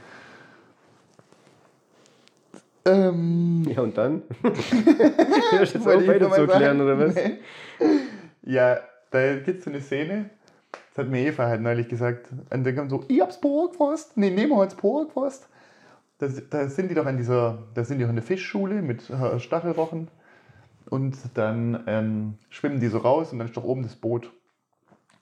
[2.84, 4.22] Ähm, Ja, und dann?
[4.42, 7.14] Du jetzt auf, Wollte ich weiter zu erklären, oder was?
[7.14, 7.38] Nee.
[8.42, 8.80] Ja,
[9.10, 10.30] da gibt es so eine Szene,
[10.90, 12.28] das hat mir Eva halt neulich gesagt.
[12.50, 14.16] Und dann kommt so, ich hab's Pork gefasst.
[14.16, 15.48] Nee, Nemo hat's Pork gefasst.
[16.18, 19.02] Da, da sind die doch an dieser, da sind die doch in der Fischschule mit
[19.38, 20.08] Stachelrochen.
[20.88, 24.30] Und dann ähm, schwimmen die so raus und dann ist doch oben das Boot.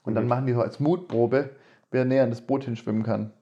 [0.05, 0.29] Und dann Mhm.
[0.29, 1.51] machen die so als Mutprobe,
[1.91, 3.33] wer näher an das Boot hinschwimmen kann.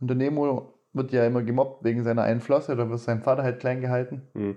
[0.00, 3.42] Und der Nemo wird ja immer gemobbt wegen seiner einen Flosse, da wird sein Vater
[3.42, 4.22] halt klein gehalten.
[4.34, 4.56] Hm.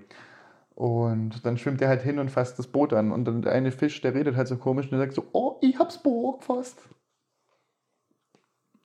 [0.78, 3.10] Und dann schwimmt er halt hin und fasst das Boot an.
[3.10, 5.56] Und dann der eine Fisch, der redet halt so komisch und der sagt so, oh,
[5.60, 6.78] ich hab's Boot gefasst.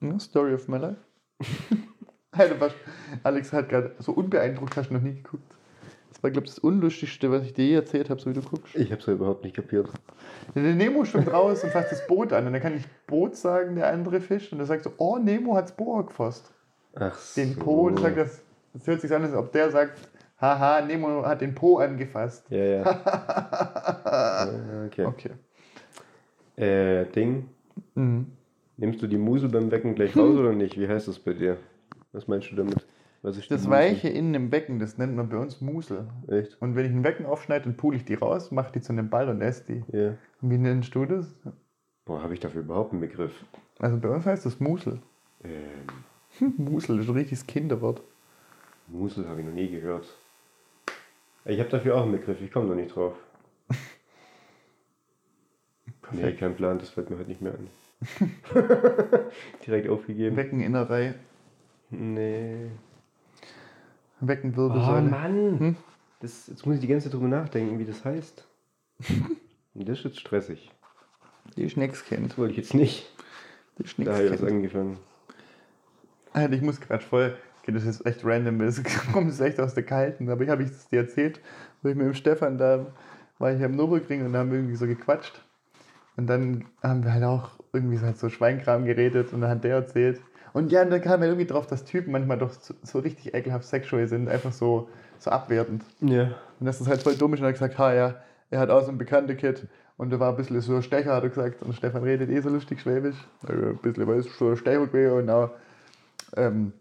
[0.00, 0.96] Ja, Story of my life.
[2.32, 2.72] Alter, was,
[3.22, 5.44] Alex hat gerade so unbeeindruckt, hast du noch nie geguckt.
[6.20, 8.74] war, glaube ich, das Unlustigste, was ich dir je erzählt habe, so wie du guckst.
[8.74, 9.88] Ich hab's ja überhaupt nicht kapiert.
[10.56, 12.44] Der Nemo schwimmt raus und fasst das Boot an.
[12.48, 14.52] Und dann kann ich Boot sagen, der andere Fisch.
[14.52, 16.52] Und er sagt so, oh, Nemo hat's Po gefasst.
[16.96, 17.60] Ach Den so.
[17.60, 17.86] Po.
[17.86, 19.96] Und sagt das, das hört sich an, als ob der sagt,
[20.40, 22.50] haha, Nemo hat den Po angefasst.
[22.50, 22.84] Ja, ja.
[24.86, 25.06] okay.
[25.06, 25.30] Okay.
[26.56, 27.48] Äh, Ding.
[27.94, 28.26] Mhm.
[28.76, 30.78] Nimmst du die Musel beim Wecken gleich raus oder nicht?
[30.78, 31.56] Wie heißt das bei dir?
[32.12, 32.84] Was meinst du damit?
[33.22, 33.70] Was ist Das?
[33.70, 36.06] Weiche innen im Becken, das nennt man bei uns Musel.
[36.28, 36.60] Echt?
[36.60, 39.08] Und wenn ich ein Becken aufschneide, dann pule ich die raus, mache die zu einem
[39.08, 39.96] Ball und esse die.
[39.96, 40.08] Ja.
[40.42, 41.34] Und wie nennst du das?
[42.04, 43.32] Boah, habe ich dafür überhaupt einen Begriff?
[43.78, 45.00] Also bei uns heißt das Musel.
[45.42, 48.02] Ähm, Musel ist ein richtiges Kinderwort.
[48.88, 50.06] Musel habe ich noch nie gehört.
[51.46, 53.14] Ich habe dafür auch einen Begriff, ich komme noch nicht drauf.
[56.10, 56.38] Nee, Perfekt.
[56.40, 57.68] kein Plan, das fällt mir heute nicht mehr an.
[59.66, 60.36] Direkt aufgegeben.
[60.36, 61.14] Beckeninnerei,
[61.90, 62.70] Nee.
[64.20, 65.02] Oh Beckenwirbelsäule.
[65.10, 65.58] Mann!
[65.58, 65.76] Hm?
[66.20, 68.46] Das, jetzt muss ich die ganze Zeit drüber nachdenken, wie das heißt.
[69.74, 70.70] Und das ist jetzt stressig.
[71.56, 72.30] die nix kennt.
[72.30, 73.10] Das wollte ich jetzt nicht.
[73.78, 74.50] Die nix Da habe ich kennt.
[74.50, 74.98] angefangen.
[76.32, 77.36] Alter, ich muss gerade voll.
[77.64, 80.28] Okay, das ist echt random, das kommt jetzt echt aus der Kalten.
[80.28, 81.40] Aber ich habe ich das dir erzählt,
[81.82, 82.86] wo ich mit dem Stefan da
[83.38, 85.42] war ich am Nürburgring und da haben wir irgendwie so gequatscht.
[86.18, 89.64] Und dann haben wir halt auch irgendwie so, halt so Schweinkram geredet und dann hat
[89.64, 90.20] der erzählt.
[90.52, 93.34] Und ja, und dann kam er irgendwie drauf, dass Typen manchmal doch so, so richtig
[93.34, 95.84] ekelhaft sexuell sind, einfach so, so abwertend.
[96.00, 96.34] Ja.
[96.60, 98.16] Und das ist halt voll dumm ist und er hat gesagt, ha ja,
[98.50, 101.14] er hat auch so ein bekannter Kid und der war ein bisschen so ein Stecher,
[101.14, 101.62] hat er gesagt.
[101.62, 103.16] Und Stefan redet eh so lustig schwäbisch.
[103.48, 105.50] Ein bisschen, weil es so ein Stecher gewesen und auch,
[106.36, 106.74] ähm,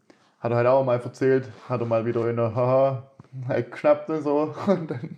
[0.43, 3.10] hat er halt auch mal erzählt, hat er mal wieder in der Haha
[3.47, 4.53] halt geschnappt und so.
[4.67, 5.17] Und dann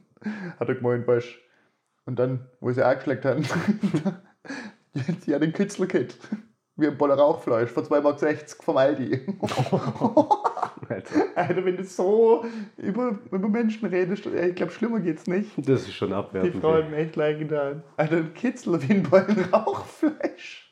[0.59, 1.27] hat er gemeint, weißt
[2.07, 3.43] und dann, wo sie angeschleckt haben,
[4.93, 6.17] jetzt ja den Kitzler-Kit.
[6.77, 9.21] Wie ein Boller Rauchfleisch für 2,60 Mark vom Aldi.
[10.89, 11.15] Alter.
[11.35, 12.45] Alter, wenn du so
[12.77, 15.49] über, über Menschen redest, ich glaube, schlimmer geht's nicht.
[15.57, 16.61] Das ist schon Die abwertend.
[16.61, 17.81] Frau hat mir echt leid getan.
[17.97, 20.64] Alter, ein Kitzler wie ein Bollen Rauchfleisch.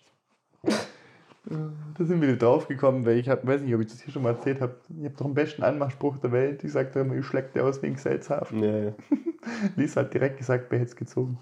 [1.97, 4.23] Da sind wir wieder draufgekommen, weil ich hab, weiß nicht, ob ich das hier schon
[4.23, 4.75] mal erzählt habe.
[4.89, 6.63] Ich habe doch den besten Anmachspruch der Welt.
[6.63, 8.51] Ich sagte immer, ich schlägt der aus wie ein Gesellshaft.
[8.53, 8.93] Ja, ja.
[9.75, 11.37] Lisa hat direkt gesagt, wer hätte es gezogen.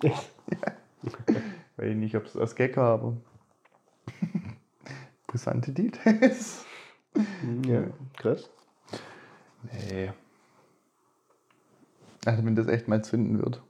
[1.76, 3.16] Weiß ich nicht, ob es aus Gag war, aber.
[5.26, 6.64] Brisante Details.
[7.66, 7.82] ja.
[8.16, 8.50] Krass.
[9.72, 10.12] Nee.
[12.24, 13.60] Also wenn das echt mal zünden wird.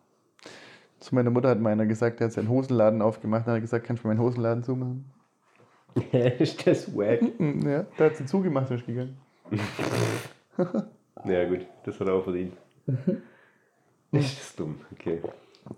[1.00, 3.46] Zu meiner Mutter hat mal einer gesagt, der hat seinen Hosenladen aufgemacht.
[3.46, 5.04] Dann hat er gesagt, kannst du mir meinen Hosenladen zumachen?
[6.38, 7.22] ist das wack?
[7.38, 9.16] Mhm, Ja, da hat sie zugemacht und ist gegangen.
[11.26, 12.52] Ja, gut, das hat er auch verdient.
[14.12, 15.20] Ist das dumm, okay.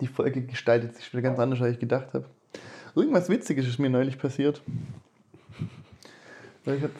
[0.00, 2.24] Die Folge gestaltet sich wieder ganz anders, als ich gedacht habe.
[2.94, 4.61] Irgendwas Witziges ist mir neulich passiert.
[6.64, 6.90] Ich hab,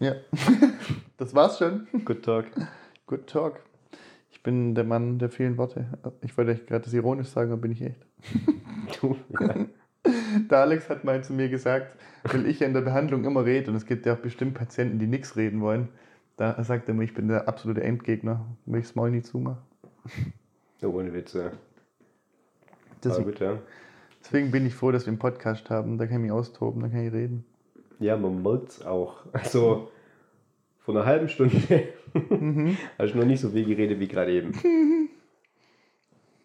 [0.00, 0.16] ja,
[1.16, 1.86] das war's schon.
[2.04, 2.46] Good Talk.
[3.06, 3.60] Good Talk.
[4.32, 5.86] Ich bin der Mann der vielen Worte.
[6.22, 8.04] Ich wollte echt gerade das ironisch sagen, aber bin ich echt.
[9.00, 9.54] Du, ja.
[10.50, 13.70] Der Alex hat mal zu mir gesagt, weil ich ja in der Behandlung immer rede
[13.70, 15.88] und es gibt ja auch bestimmt Patienten, die nichts reden wollen.
[16.36, 19.62] Da sagt er mir, ich bin der absolute Endgegner, wenn ich das Maul nie zumache.
[20.82, 21.52] Oh, ohne Witz, ja.
[23.04, 23.58] Deswegen, gut, ja.
[24.20, 25.98] deswegen bin ich froh, dass wir einen Podcast haben.
[25.98, 27.44] Da kann ich mich austoben, da kann ich reden.
[28.00, 29.24] Ja, man merkt auch.
[29.32, 29.90] Also,
[30.80, 31.56] vor einer halben Stunde
[32.14, 32.76] Mhm.
[32.98, 34.52] hast du noch nicht so viel geredet wie gerade eben.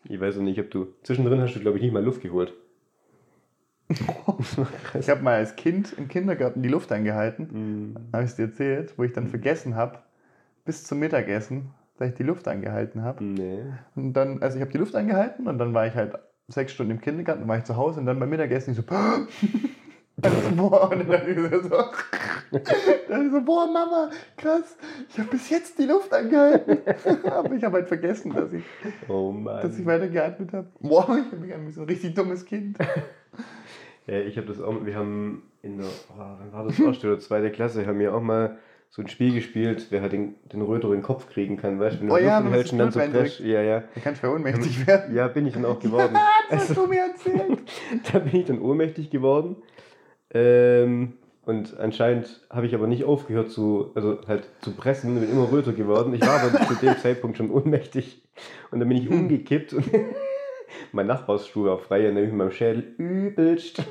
[0.10, 0.88] Ich weiß noch nicht, ob du.
[1.04, 2.54] Zwischendrin hast du, glaube ich, nicht mal Luft geholt.
[5.00, 8.44] Ich habe mal als Kind im Kindergarten die Luft angehalten, Hm, habe ich es dir
[8.44, 10.00] erzählt, wo ich dann vergessen habe,
[10.66, 13.24] bis zum Mittagessen, dass ich die Luft angehalten habe.
[13.24, 13.64] Nee.
[13.96, 16.14] Und dann, also ich habe die Luft angehalten und dann war ich halt
[16.48, 18.84] sechs Stunden im Kindergarten, dann war ich zu Hause und dann beim Mittagessen ich so,
[20.22, 21.70] also, boah, und dann ich so,
[23.10, 24.78] dann ich so, boah, Mama, krass,
[25.10, 26.78] ich habe bis jetzt die Luft angehalten.
[27.30, 28.64] Aber ich habe halt vergessen, dass ich,
[29.08, 30.68] Oh dass ich weiter geatmet habe.
[30.80, 32.78] Boah, ich habe mich an wie so ein richtig dummes Kind.
[34.08, 37.20] Ja, ich habe das auch, wir haben in der, oh, wann war das, erste oder
[37.20, 38.58] zweite Klasse, haben wir auch mal
[38.90, 42.08] so ein Spiel gespielt, wer halt den, den röteren Kopf kriegen kann, weißt du, wenn
[42.08, 43.84] du Oh Luft ja, man hältst und dann so presch, ja, ja.
[43.96, 45.14] Da kannst du ohnmächtig werden.
[45.14, 46.16] Ja, bin ich dann auch geworden.
[46.50, 47.60] Das hast du mir erzählt.
[48.14, 49.58] da bin ich dann ohnmächtig geworden.
[50.34, 51.14] Ähm,
[51.46, 55.74] und anscheinend habe ich aber nicht aufgehört zu, also halt zu pressen, bin immer röter
[55.74, 56.14] geworden.
[56.14, 58.22] Ich war aber zu dem Zeitpunkt schon ohnmächtig.
[58.72, 59.86] Und dann bin ich umgekippt und
[60.92, 63.84] mein Nachbarsstuhl war frei und dann bin ich mit meinem Schädel übelst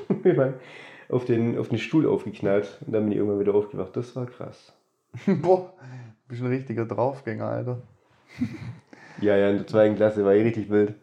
[1.09, 2.77] auf den, auf den Stuhl aufgeknallt.
[2.85, 3.95] Und dann bin ich irgendwann wieder aufgewacht.
[3.95, 4.73] Das war krass.
[5.41, 5.73] Boah,
[6.27, 7.81] bist ein richtiger Draufgänger, Alter.
[9.19, 10.93] Ja, ja, in der zweiten Klasse war ich richtig wild.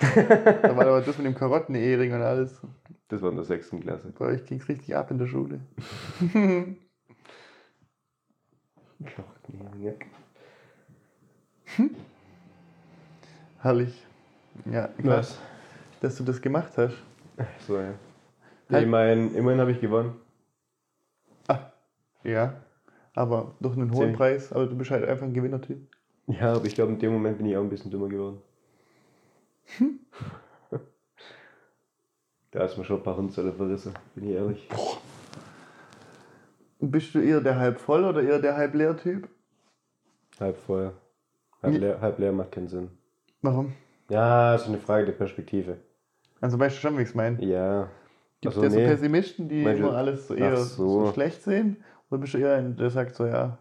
[0.00, 2.60] Da war aber das mit dem Karottenehering und alles.
[3.06, 4.12] Das war in der sechsten Klasse.
[4.18, 5.60] Bei euch ging es richtig ab in der Schule.
[13.60, 14.05] Herrlich.
[14.64, 15.38] Ja, krass, Was?
[16.00, 16.94] dass du das gemacht hast.
[17.66, 17.94] So, ja.
[18.70, 20.14] Halt- ich meine, immerhin habe ich gewonnen.
[21.48, 21.70] Ah,
[22.24, 22.54] ja.
[23.14, 24.16] Aber durch einen hohen Ziemlich.
[24.16, 25.78] Preis, aber du bist halt einfach ein Gewinnertyp.
[26.26, 28.42] Ja, aber ich glaube, in dem Moment bin ich auch ein bisschen dümmer geworden.
[32.50, 34.68] da ist mir schon ein paar Hirnzelle verrissen, bin ich ehrlich.
[36.80, 39.28] Bist du eher der halb voll oder eher der halb leer Typ?
[40.40, 40.92] Halb voll.
[41.62, 41.78] Halb Ja.
[41.80, 42.90] leer, halb leer macht keinen Sinn.
[43.42, 43.72] Warum?
[44.08, 45.78] Ja, ist eine Frage der Perspektive.
[46.40, 47.42] Also weißt du schon, wie ich es meine?
[47.44, 47.88] Ja.
[48.40, 48.86] Gibt Also, es ja so nee.
[48.86, 51.06] Pessimisten, die Meinst du- immer alles so eher so.
[51.06, 51.12] so.
[51.12, 51.82] schlecht sehen?
[52.10, 53.58] Oder bist du eher ein, der sagt so, ja.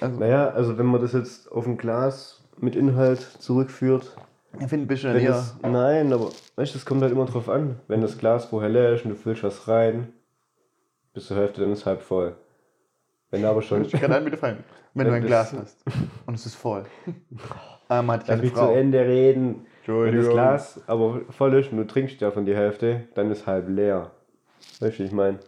[0.00, 4.16] Also, Naja, also wenn man das jetzt auf ein Glas mit Inhalt zurückführt,
[4.60, 5.30] ich finde, du dann wenn eher.
[5.30, 7.80] das, nein, aber weißt du, das kommt halt immer drauf an.
[7.88, 10.12] Wenn das Glas vorher leer ist und du füllst was rein,
[11.14, 12.36] bis zur Hälfte, dann ist halb voll.
[13.32, 13.82] Wenn aber schon.
[13.82, 14.58] Ich gerade der Frage.
[14.94, 15.82] Wenn du Wenn ein Glas hast
[16.26, 16.84] und es ist voll.
[17.88, 18.74] Einmal hat Lass mich zu Frau.
[18.74, 19.66] Ende reden.
[19.86, 20.28] Wenn das.
[20.28, 24.10] Glas aber voll ist und du trinkst davon die Hälfte, dann ist halb leer.
[24.80, 25.40] Weißt du, ich meine?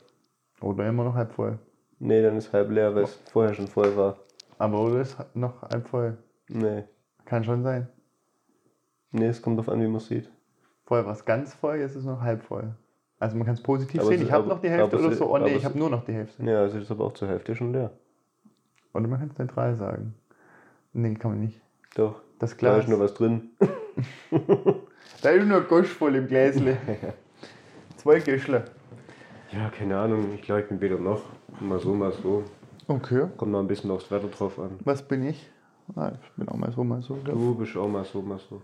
[0.61, 1.59] Oder immer noch halb voll.
[1.99, 4.17] Nee, dann ist halb leer, weil es vorher schon voll war.
[4.59, 6.17] Aber oder ist noch halb voll.
[6.49, 6.85] Nee.
[7.27, 7.89] Kann schon sein.
[9.13, 10.31] Nee, es kommt drauf an, wie man sieht.
[10.87, 12.75] Vorher war es ganz voll, jetzt ist es noch halb voll.
[13.19, 14.21] Also man kann es positiv Aber sehen.
[14.21, 15.33] es- Ich habe noch die Hälfte oder so.
[15.35, 16.43] Oh nee, ich habe nur noch die Hälfte.
[16.45, 17.91] Ja, es ist aber auch zur Hälfte schon leer.
[18.93, 20.15] Oder man kann es neutral sagen.
[20.93, 21.61] Nee, kann man nicht.
[21.95, 22.21] Doch.
[22.39, 22.85] Das Da Glas.
[22.85, 23.51] ist nur was drin.
[25.23, 26.77] Da ist nur Gosch voll im Gläsle.
[27.97, 28.65] Zwei Göschle.
[29.53, 30.35] Ja, keine Ahnung.
[30.35, 31.23] Ich glaube, ich bin weder noch.
[31.61, 32.43] Mal so, mal so.
[32.89, 33.27] Okay.
[33.39, 34.79] Kommt mal ein bisschen aufs Wetter drauf an.
[34.85, 35.51] Was bin ich?
[35.97, 37.15] Ah, ich bin auch mal so, mal so.
[37.17, 38.61] Du bist auch mal so, mal so.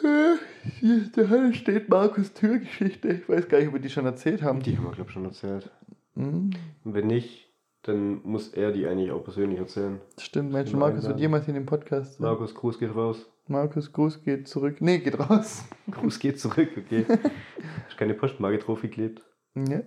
[0.00, 3.08] Hier, da hinten steht Markus Türgeschichte.
[3.08, 4.60] Ich weiß gar nicht, ob wir die schon erzählt haben.
[4.60, 5.70] Die haben wir, glaube ich, schon erzählt.
[6.14, 6.50] Mhm.
[6.84, 7.50] Wenn nicht,
[7.82, 10.00] dann muss er die eigentlich auch persönlich erzählen.
[10.18, 12.26] Stimmt, Mensch, Markus wird jemals in dem Podcast sein.
[12.26, 13.26] Markus, Gruß geht raus.
[13.48, 14.80] Markus Gruß geht zurück.
[14.80, 15.64] Nee, geht raus.
[15.90, 17.04] Gruß geht zurück, okay.
[17.86, 19.22] Hast keine Postmarke drauf geklebt.
[19.54, 19.82] Ja.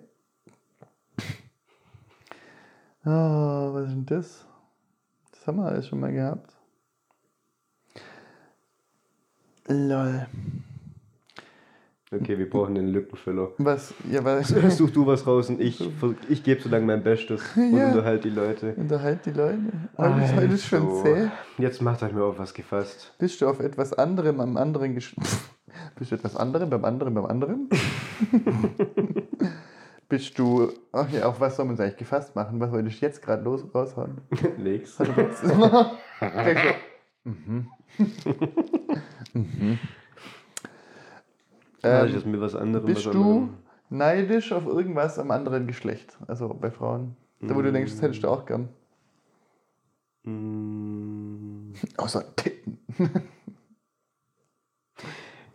[3.04, 4.46] Ah, was ist denn das?
[5.32, 6.55] Das haben wir alles schon mal gehabt.
[9.68, 10.28] Lol.
[12.12, 13.50] Okay, wir brauchen den Lückenfüller.
[13.58, 13.94] Was?
[14.10, 14.50] Ja, was?
[14.78, 15.84] Such du was raus und ich,
[16.30, 17.88] ich gebe so lange mein Bestes und Ja.
[17.88, 18.74] unterhalte die Leute.
[18.76, 19.58] Unterhalt die Leute.
[19.98, 21.28] Heute ist, heute ist schon Also, zäh.
[21.58, 23.12] Jetzt macht euch mir auf was gefasst.
[23.18, 25.16] Bist du auf etwas anderem am anderen gesch
[25.98, 27.70] Bist du etwas anderem beim anderen beim anderen?
[30.08, 30.72] Bist du.
[30.94, 32.60] Ach ja, auf was soll man es eigentlich gefasst machen?
[32.60, 34.20] Was wollte ich jetzt gerade los raushauen?
[34.58, 34.98] Nix.
[37.26, 37.68] Mhm.
[39.34, 39.80] mhm.
[41.84, 42.86] Mach ich Ähm, jetzt mit was anderem.
[42.86, 43.50] bist was du
[43.90, 46.18] neidisch auf irgendwas am anderen Geschlecht?
[46.28, 47.16] Also bei Frauen.
[47.42, 48.70] Da wo du denkst, das hättest du auch gern.
[50.24, 51.74] Mm.
[51.98, 52.80] Außer Titten.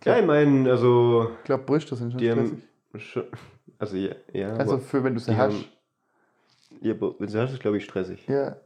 [0.04, 1.30] Ja, ich meine, also.
[1.40, 2.62] Ich glaube, Brüste sind schon Die haben
[2.96, 3.28] stressig.
[3.78, 4.14] Also, ja.
[4.32, 5.52] ja Also für wenn du sie hast.
[5.52, 5.64] haben-
[6.80, 8.26] ja, aber wenn sie hast, ist glaube ich stressig.
[8.26, 8.56] Ja.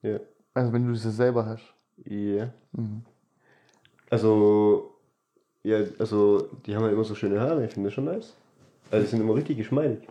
[0.00, 0.18] Ja.
[0.54, 1.74] Also wenn du sie selber hast.
[2.04, 2.50] Ja.
[2.72, 3.02] Mhm.
[4.10, 4.94] Also.
[5.62, 7.64] Ja, also, die haben ja immer so schöne Haare.
[7.66, 8.34] Ich finde das schon nice.
[8.90, 10.08] Also, die sind immer richtig geschmeidig.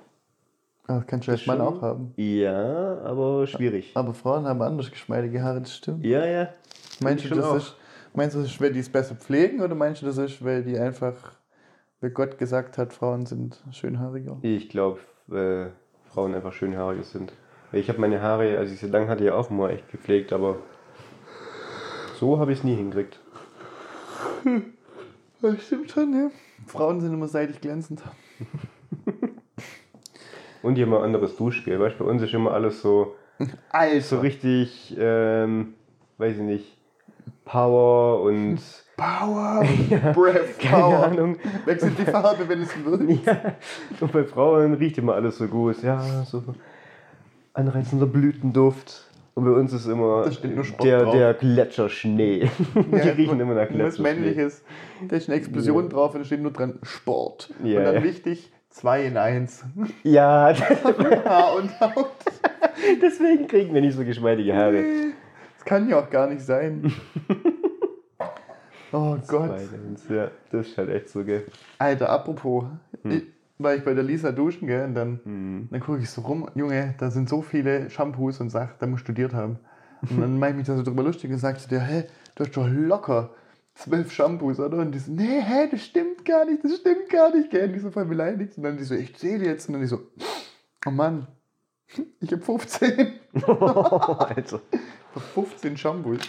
[0.88, 2.14] Ah, Das kannst du als Das Mann auch haben.
[2.18, 3.92] Ja, aber schwierig.
[3.96, 6.06] Aber Frauen haben anders geschmeidige Haare, das stimmt.
[6.06, 6.50] Ja, ja.
[7.02, 7.56] Meinst du, das auch.
[7.56, 7.76] ist,
[8.14, 10.64] meinst du, das ist, weil die es besser pflegen oder meinst du, das ist, weil
[10.64, 11.34] die einfach,
[12.02, 14.38] weil Gott gesagt hat, Frauen sind schönhaariger?
[14.42, 15.00] Ich glaube,
[15.32, 15.68] äh,
[16.12, 17.34] Frauen einfach schönhaariger sind.
[17.72, 20.58] Ich habe meine Haare, als ich sie lang hatte, ja auch immer echt gepflegt, aber
[22.20, 23.20] so habe ich es nie hingekriegt.
[25.42, 26.32] Das stimmt schon, ja.
[26.68, 28.04] Frauen sind immer seidig glänzend.
[30.62, 31.80] Und ein anderes Duschgel.
[31.80, 33.16] Weißt du, bei uns ist immer alles so,
[33.70, 34.02] Alter.
[34.02, 35.76] so richtig, ähm,
[36.18, 36.78] weiß ich nicht,
[37.46, 38.60] Power und
[38.98, 39.64] Power,
[40.14, 41.04] Breath, keine Power.
[41.06, 41.38] Ahnung.
[41.64, 43.26] Wechselt die Farbe, wenn es wirkt.
[43.26, 43.56] Ja.
[44.02, 45.82] Und bei Frauen riecht immer alles so gut.
[45.82, 46.44] Ja, so
[47.54, 49.09] anreizender Blütenduft.
[49.36, 50.30] Und bei uns ist immer
[50.84, 51.14] der, drauf.
[51.14, 52.50] der Gletscherschnee.
[52.76, 54.04] Die riechen immer nach Was Gletscherschnee.
[54.04, 54.64] männliches.
[55.08, 57.54] Da ist eine Explosion drauf und da steht nur dran Sport.
[57.64, 58.04] Ja, und dann ja.
[58.04, 59.64] wichtig, 2 in 1.
[60.04, 60.54] Ja,
[61.26, 62.12] Haar und Haut.
[63.02, 64.84] deswegen kriegen wir nicht so geschmeidige Haare.
[65.56, 66.92] Das kann ja auch gar nicht sein.
[68.92, 69.52] Oh Gott.
[70.10, 71.46] Ja, das ist halt echt so, gell?
[71.78, 72.66] Alter, apropos,
[73.04, 73.22] Hm.
[73.60, 75.68] War ich bei der Lisa duschen, gell, und dann, Mhm.
[75.70, 79.02] dann gucke ich so rum, Junge, da sind so viele Shampoos und sag, da musst
[79.02, 79.60] du studiert haben.
[80.10, 82.06] Und dann mache ich mich da so drüber lustig und sag zu dir, hä,
[82.36, 83.32] du hast doch locker
[83.76, 84.78] zwölf Shampoos, oder?
[84.78, 87.74] Und die so, nee, hä, das stimmt gar nicht, das stimmt gar nicht, gell, und
[87.74, 88.56] die so voll beleidigt.
[88.58, 89.68] Und dann die so, ich zähle jetzt.
[89.68, 90.00] Und dann die so,
[90.86, 91.28] oh Mann,
[92.22, 93.14] ich hab 15.
[93.46, 94.62] Alter.
[95.14, 96.20] Für 15 Shampoos.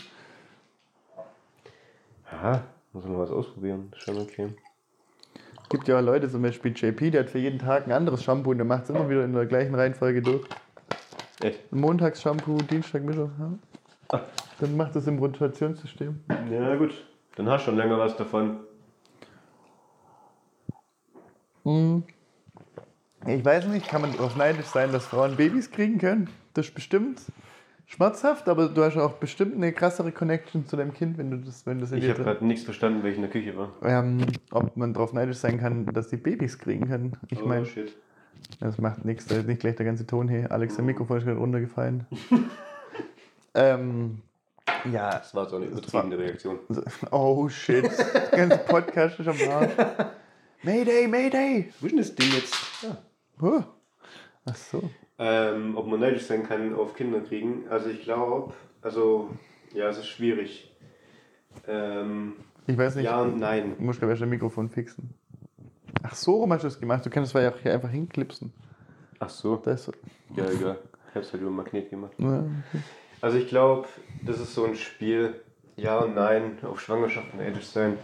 [2.32, 3.92] Ja, muss man was ausprobieren.
[3.96, 4.48] Schon okay.
[5.70, 8.50] Gibt ja auch Leute, zum Beispiel JP, der hat für jeden Tag ein anderes Shampoo
[8.50, 10.42] und der macht es immer wieder in der gleichen Reihenfolge durch.
[11.40, 11.72] Echt?
[11.72, 13.30] Montags Shampoo, Dienstag, Mittwoch.
[13.38, 14.20] Ja.
[14.58, 16.18] Dann macht das im Rotationssystem.
[16.50, 16.92] Ja, gut.
[17.36, 18.58] Dann hast du schon länger was davon.
[21.62, 22.02] Hm.
[23.28, 26.28] Ich weiß nicht, kann man darauf neidisch sein, dass Frauen Babys kriegen können?
[26.52, 27.20] Das bestimmt
[27.90, 31.66] schmerzhaft, aber du hast auch bestimmt eine krassere Connection zu deinem Kind, wenn du das,
[31.66, 33.72] wenn das in Ich habe gerade nichts verstanden, weil ich in der Küche war.
[33.82, 37.16] ähm, ob man darauf neidisch sein kann, dass die Babys kriegen können.
[37.28, 37.96] Ich oh, meine, shit.
[38.60, 40.50] das macht nichts, da ist nicht gleich der ganze Ton hier.
[40.52, 42.06] Alex, der Mikrofon ist gerade runtergefallen.
[43.54, 44.22] ähm,
[44.92, 46.58] ja, Das war so eine Das übertriebene Reaktion.
[47.10, 47.84] oh shit,
[48.32, 49.72] der ganze Podcast ist am Arsch.
[50.62, 51.72] Mayday, Mayday!
[51.80, 52.54] Wo ist denn das Ding jetzt?
[52.82, 52.98] Ja.
[53.40, 53.64] Huh.
[54.50, 54.90] Ach so.
[55.18, 57.64] Ähm, ob man neidisch sein kann auf Kinder kriegen.
[57.68, 59.30] Also ich glaube, also
[59.74, 60.70] ja, es ist schwierig.
[61.68, 62.34] Ähm,
[62.66, 63.04] Ich weiß nicht.
[63.04, 63.74] ja und nein.
[63.78, 65.14] Du musst, glaube ich, das Mikrofon fixen.
[66.02, 67.04] Ach so, rum hast du das gemacht.
[67.04, 68.52] Du kannst es ja auch hier einfach hinklipsen.
[69.18, 69.56] Ach so.
[69.56, 69.90] Da ist.
[70.34, 70.78] Ja, egal.
[71.10, 72.12] Ich hab's halt über Magnet gemacht.
[72.18, 72.82] Ja, okay.
[73.20, 73.86] Also ich glaube,
[74.24, 75.34] das ist so ein Spiel,
[75.82, 77.98] ja und nein, auf Schwangerschaft neidisch sein.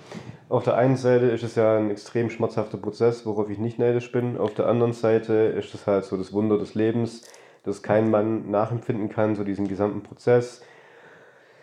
[0.49, 4.13] Auf der einen Seite ist es ja ein extrem schmerzhafter Prozess, worauf ich nicht neidisch
[4.13, 4.39] bin.
[4.39, 7.29] Auf der anderen Seite ist es halt so das Wunder des Lebens,
[7.65, 10.63] das kein Mann nachempfinden kann, so diesen gesamten Prozess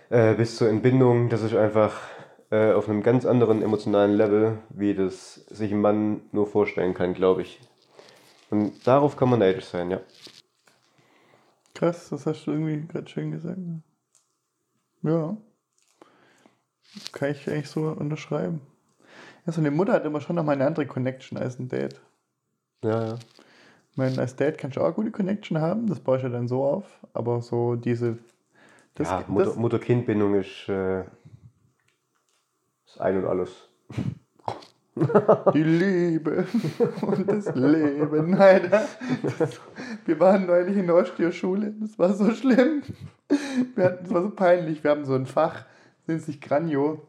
[0.10, 1.30] äh, bis zur Entbindung.
[1.30, 2.00] Das ist einfach
[2.52, 7.14] äh, auf einem ganz anderen emotionalen Level, wie das sich ein Mann nur vorstellen kann,
[7.14, 7.60] glaube ich.
[8.50, 10.00] Und darauf kann man neidisch sein, ja.
[11.74, 13.58] Krass, das hast du irgendwie gerade schön gesagt.
[15.02, 15.36] Ja.
[17.12, 18.62] Kann ich eigentlich so unterschreiben.
[19.46, 22.00] Ja, so eine Mutter hat immer schon noch mal eine andere Connection als ein Dad.
[22.84, 23.16] Ja, ja.
[23.92, 26.48] Ich meine, als Dad kannst du auch eine gute Connection haben, das baust du dann
[26.48, 28.18] so auf, aber so diese.
[28.96, 31.04] Das, ja, Mutter- Mutter-Kind-Bindung ist äh,
[32.86, 33.52] das Ein und Alles.
[35.56, 36.46] Die Liebe
[37.02, 38.86] und das Leben, Alter.
[39.40, 39.60] Das,
[40.06, 42.84] wir waren neulich in der Ostierschule, das war so schlimm.
[43.74, 44.84] Wir hatten, das war so peinlich.
[44.84, 45.66] Wir haben so ein Fach,
[46.08, 47.08] nennt sich Granio.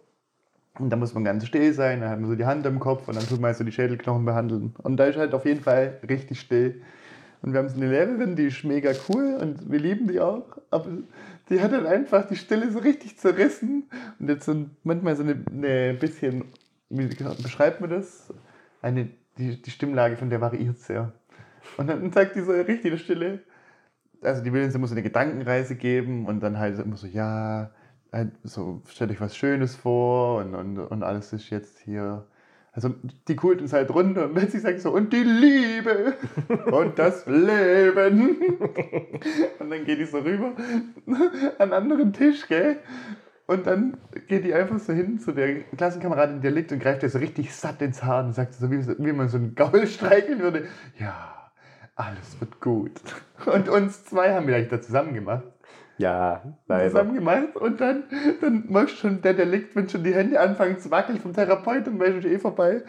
[0.79, 3.07] Und da muss man ganz still sein, dann hat man so die Hand am Kopf
[3.07, 4.75] und dann tut man so die Schädelknochen behandeln.
[4.83, 6.83] Und da ist halt auf jeden Fall richtig still.
[7.43, 10.59] Und wir haben so eine Lehrerin, die ist mega cool und wir lieben die auch.
[10.71, 10.89] Aber
[11.49, 13.85] die hat dann einfach die Stille so richtig zerrissen.
[14.19, 16.47] Und jetzt so manchmal so eine, eine bisschen,
[16.89, 18.33] wie beschreibt man das?
[18.83, 21.13] Eine, die, die Stimmlage von der variiert sehr.
[21.77, 23.41] Und dann sagt die so richtig Stille,
[24.23, 27.59] also die will uns immer so eine Gedankenreise geben und dann halt immer so, ja,
[27.59, 27.84] halt
[28.43, 32.27] so, stellt euch was Schönes vor und, und, und alles ist jetzt hier.
[32.73, 32.93] Also
[33.29, 36.15] die kult uns halt runter und plötzlich sagt sie so, und die Liebe
[36.73, 38.49] und das Leben.
[39.61, 40.53] Und dann geht die so rüber
[41.07, 42.79] an einen anderen Tisch, gell?
[43.47, 47.03] Und dann geht die einfach so hin zu der Klassenkameradin, die da liegt und greift
[47.03, 49.87] ihr so richtig satt ins Haar und sagt so, wie, wie man so einen Gaul
[49.89, 50.67] streicheln würde.
[50.99, 51.51] Ja,
[51.95, 53.01] alles wird gut.
[53.47, 55.45] Und uns zwei haben wir da zusammen gemacht.
[55.97, 56.91] Ja, leider.
[56.91, 58.03] Zusammen gemacht und dann,
[58.41, 61.33] dann machst du schon, der, der liegt, wenn schon die Hände anfangen zu wackeln vom
[61.33, 62.83] Therapeuten, weil schon eh vorbei.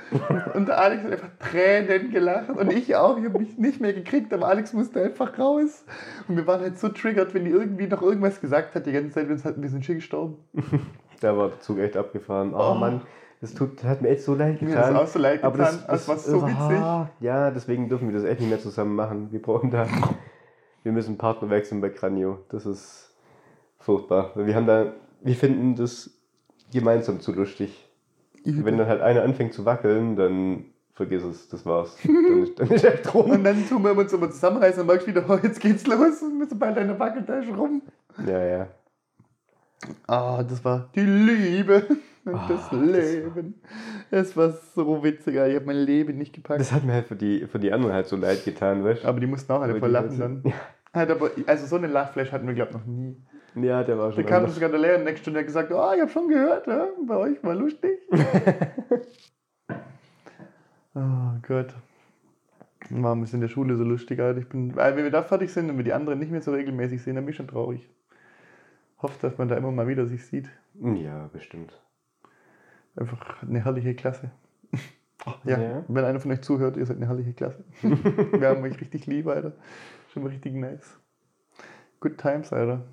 [0.55, 3.17] Und der Alex hat einfach Tränen gelacht und ich auch.
[3.19, 5.85] Ich habe mich nicht mehr gekriegt, aber Alex musste einfach raus.
[6.27, 9.11] Und wir waren halt so triggert, wenn die irgendwie noch irgendwas gesagt hat, die ganze
[9.11, 10.37] Zeit, wir sind- wir sind schick gestorben.
[11.21, 12.53] Da war der Zug echt abgefahren.
[12.53, 12.75] Oh, Oh.
[12.75, 13.01] Mann,
[13.39, 14.93] das tut, hat mir echt so leid Mir getan.
[14.95, 16.79] ist auch so leid Aber getan, das, das war so witzig.
[17.21, 19.31] Ja, deswegen dürfen wir das echt nicht mehr zusammen machen.
[19.31, 19.85] Wir brauchen da,
[20.85, 22.45] wir müssen Partner wechseln bei Cranio.
[22.49, 23.11] Das ist
[23.79, 24.31] furchtbar.
[24.35, 26.11] Wir haben da, wir finden das
[26.71, 27.89] gemeinsam zu lustig.
[28.43, 31.97] Wenn dann halt einer anfängt zu wackeln, dann vergiss es, das war's.
[32.03, 33.31] Dann ist, dann ist echt rum.
[33.31, 36.21] Und dann tun wir uns immer zusammenreißen und merkst wieder, oh, jetzt geht's los.
[36.21, 37.81] Und sobald einer wackelt, da ist rum.
[38.25, 38.67] Ja, ja.
[40.07, 41.83] Ah, das war die Liebe
[42.25, 43.55] und Ah, das Leben.
[44.11, 46.59] Es war so witzig, ich habe mein Leben nicht gepackt.
[46.59, 49.07] Das hat mir halt für die, für die anderen halt so leid getan, weißt du?
[49.07, 50.41] aber die mussten auch alle voll lachen dann.
[50.43, 50.53] so-
[50.93, 53.17] Halt aber, also so eine Lachflash hatten wir, glaube ich, noch nie.
[53.55, 54.55] Ja, der war Da schon kam anders.
[54.55, 56.87] sogar der Lehrer nächste Stunde und hat gesagt, oh, ich habe schon gehört, ja?
[57.05, 57.99] bei euch war lustig.
[60.95, 61.73] oh Gott.
[62.89, 64.39] Warum ist in der Schule so lustig, Alter?
[64.39, 66.51] Ich bin, weil wenn wir da fertig sind und wir die anderen nicht mehr so
[66.51, 67.89] regelmäßig sehen, dann bin ich schon traurig.
[69.01, 70.47] Hofft, dass man da immer mal wieder sich sieht.
[70.81, 71.79] Ja, bestimmt.
[72.95, 74.31] Einfach eine herrliche Klasse.
[75.43, 75.83] Ja, Ja.
[75.87, 77.63] wenn einer von euch zuhört, ihr seid eine herrliche Klasse.
[77.81, 79.53] Wir haben euch richtig lieb, Alter.
[80.13, 80.99] Schon richtig nice.
[81.99, 82.83] Good times, Alter.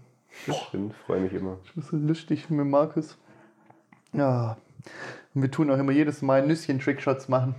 [0.47, 1.59] Das stimmt, freue mich immer.
[1.65, 3.19] Schon so lustig mit Markus.
[4.15, 4.57] Ja.
[5.35, 7.55] Und wir tun auch immer jedes Mal Nüsschen-Trickshots machen.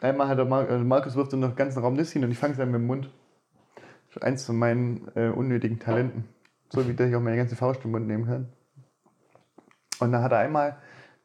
[0.00, 2.52] Einmal hat der Mar äh, Markus wirft in den ganzen Raum Nüsschen und ich fange
[2.52, 3.10] es dann mit dem Mund.
[4.08, 6.24] Das ist eins von meinen äh, unnötigen Talenten.
[6.70, 8.48] So wie dass ich auch meine ganze Faust im Mund nehmen kann.
[10.00, 10.76] Und dann hat er einmal,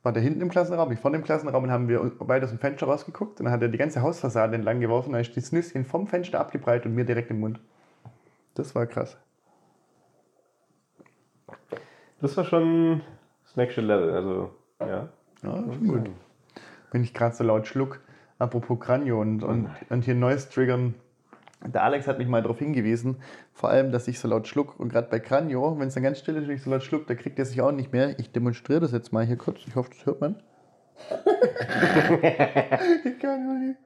[0.03, 2.59] war der hinten im Klassenraum, ich vorne im Klassenraum und haben wir beide aus dem
[2.59, 5.51] Fenster rausgeguckt und dann hat er die ganze Hausfassade entlang geworfen und dann ist das
[5.51, 7.59] Nüsschen vom Fenster abgebreit und mir direkt im Mund.
[8.55, 9.17] Das war krass.
[12.19, 13.01] Das war schon
[13.43, 14.13] das nächste Level.
[14.13, 15.09] Also, ja.
[15.43, 16.09] Ja, schon gut.
[16.91, 17.99] Wenn ich gerade so laut schluck,
[18.37, 20.95] apropos Kranio und, und, und hier Neues triggern.
[21.65, 23.17] Der Alex hat mich mal darauf hingewiesen,
[23.53, 24.79] vor allem, dass ich so laut schluck.
[24.79, 27.05] Und gerade bei Kranio, wenn es dann ganz still ist und ich so laut schluck,
[27.07, 28.17] da kriegt er sich auch nicht mehr.
[28.19, 29.59] Ich demonstriere das jetzt mal hier kurz.
[29.67, 30.41] Ich hoffe, das hört man.
[33.05, 33.77] ich kann nicht.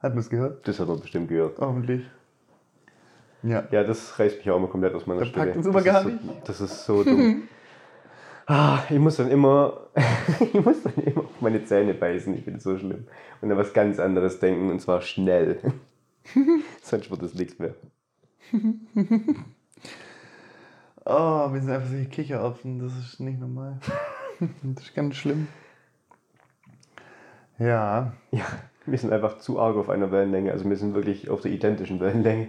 [0.00, 0.66] Hat man es gehört?
[0.66, 1.58] Das hat man bestimmt gehört.
[1.58, 2.06] Hoffentlich.
[3.42, 3.64] Ja.
[3.70, 5.46] Ja, das reißt mich auch immer komplett aus meiner Da Stelle.
[5.46, 6.20] packt uns immer das gar so, nicht.
[6.44, 7.42] Das ist so dumm.
[8.48, 9.88] ah, ich muss dann immer,
[10.40, 12.34] ich muss dann immer auf meine Zähne beißen.
[12.34, 13.06] Ich es so schlimm.
[13.40, 15.60] Und an was ganz anderes denken und zwar schnell.
[16.82, 17.74] Sonst wird es nichts mehr.
[21.10, 22.80] Oh, wir sind einfach solche Kichererbsen.
[22.80, 23.80] Das ist nicht normal.
[24.74, 25.48] das ist ganz schlimm.
[27.58, 28.12] Ja.
[28.30, 28.44] Ja,
[28.84, 30.52] wir sind einfach zu arg auf einer Wellenlänge.
[30.52, 32.48] Also wir sind wirklich auf der identischen Wellenlänge.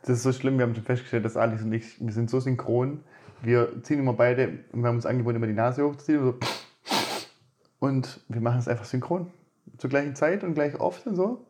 [0.00, 2.40] Das ist so schlimm, wir haben schon festgestellt, dass Alex und ich, wir sind so
[2.40, 3.00] synchron.
[3.42, 6.20] Wir ziehen immer beide, wir haben uns angeboten, immer die Nase hochzuziehen.
[6.20, 6.50] Und, so.
[7.80, 9.30] und wir machen es einfach synchron.
[9.78, 11.44] Zur gleichen Zeit und gleich oft und so.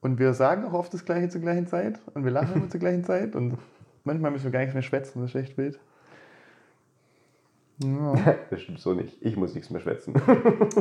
[0.00, 2.00] Und wir sagen auch oft das Gleiche zur gleichen Zeit.
[2.14, 3.36] Und wir lachen immer zur gleichen Zeit.
[3.36, 3.58] Und
[4.04, 5.78] manchmal müssen wir gar nichts mehr schwätzen, das ist echt wild.
[7.82, 8.14] Ja.
[8.50, 9.16] Das stimmt so nicht.
[9.20, 10.14] Ich muss nichts mehr schwätzen.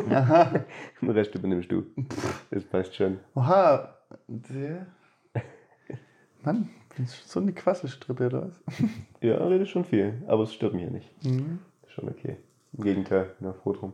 [0.10, 0.66] Aha.
[1.02, 1.86] Den Rest übernimmst du.
[2.52, 3.20] Das passt schon.
[3.36, 3.96] Oha.
[4.28, 4.86] Der.
[6.44, 6.70] Mann,
[7.26, 8.64] so eine Quasselstrippe oder was?
[9.22, 11.10] Ja, redet schon viel, aber es stört mich ja nicht.
[11.24, 11.60] Mhm.
[11.84, 12.38] Ist schon okay.
[12.78, 13.94] Im Gegenteil, na, froh drum.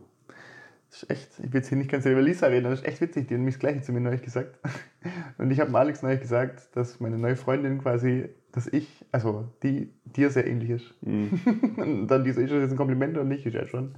[0.90, 2.88] Das ist echt, ich will jetzt hier nicht ganz über Lisa reden, aber das ist
[2.88, 4.58] echt witzig, die hat nämlich das Gleiche zu mir neulich gesagt.
[5.38, 9.92] Und ich habe Alex neulich gesagt, dass meine neue Freundin quasi, dass ich, also die
[10.04, 10.94] dir sehr ähnlich ist.
[11.02, 11.40] Mhm.
[11.76, 13.94] Und dann diese ist jetzt ein Kompliment und ich ist ja schon.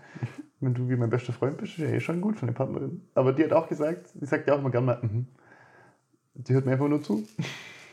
[0.60, 3.02] Wenn du wie mein bester Freund bist, ist ja eh schon gut von der Partnerin.
[3.14, 5.26] Aber die hat auch gesagt, die sagt ja auch immer gerne mal, mhm.
[6.34, 7.24] Die hört mir einfach nur zu.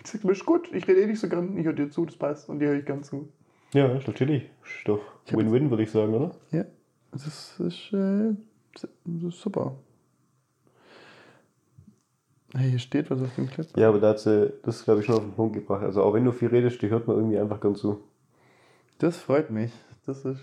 [0.04, 2.06] Die sagt mir, ist gut, ich rede eh nicht so gern, ich höre dir zu,
[2.06, 3.30] das passt und die höre ich ganz zu.
[3.74, 4.44] Ja, ist natürlich.
[4.64, 6.32] Ist doch Ich Win-Win, würde ich sagen, oder?
[6.52, 6.66] Ja,
[7.12, 8.34] das ist, äh,
[8.74, 8.90] das
[9.28, 9.76] ist super.
[12.56, 13.68] Hey, hier steht was auf dem Clip.
[13.78, 15.84] Ja, aber da hat sie das, glaube ich, schon auf den Punkt gebracht.
[15.84, 18.04] Also auch wenn du viel redest, die hört man irgendwie einfach gern zu.
[18.98, 19.72] Das freut mich.
[20.06, 20.42] Das ist.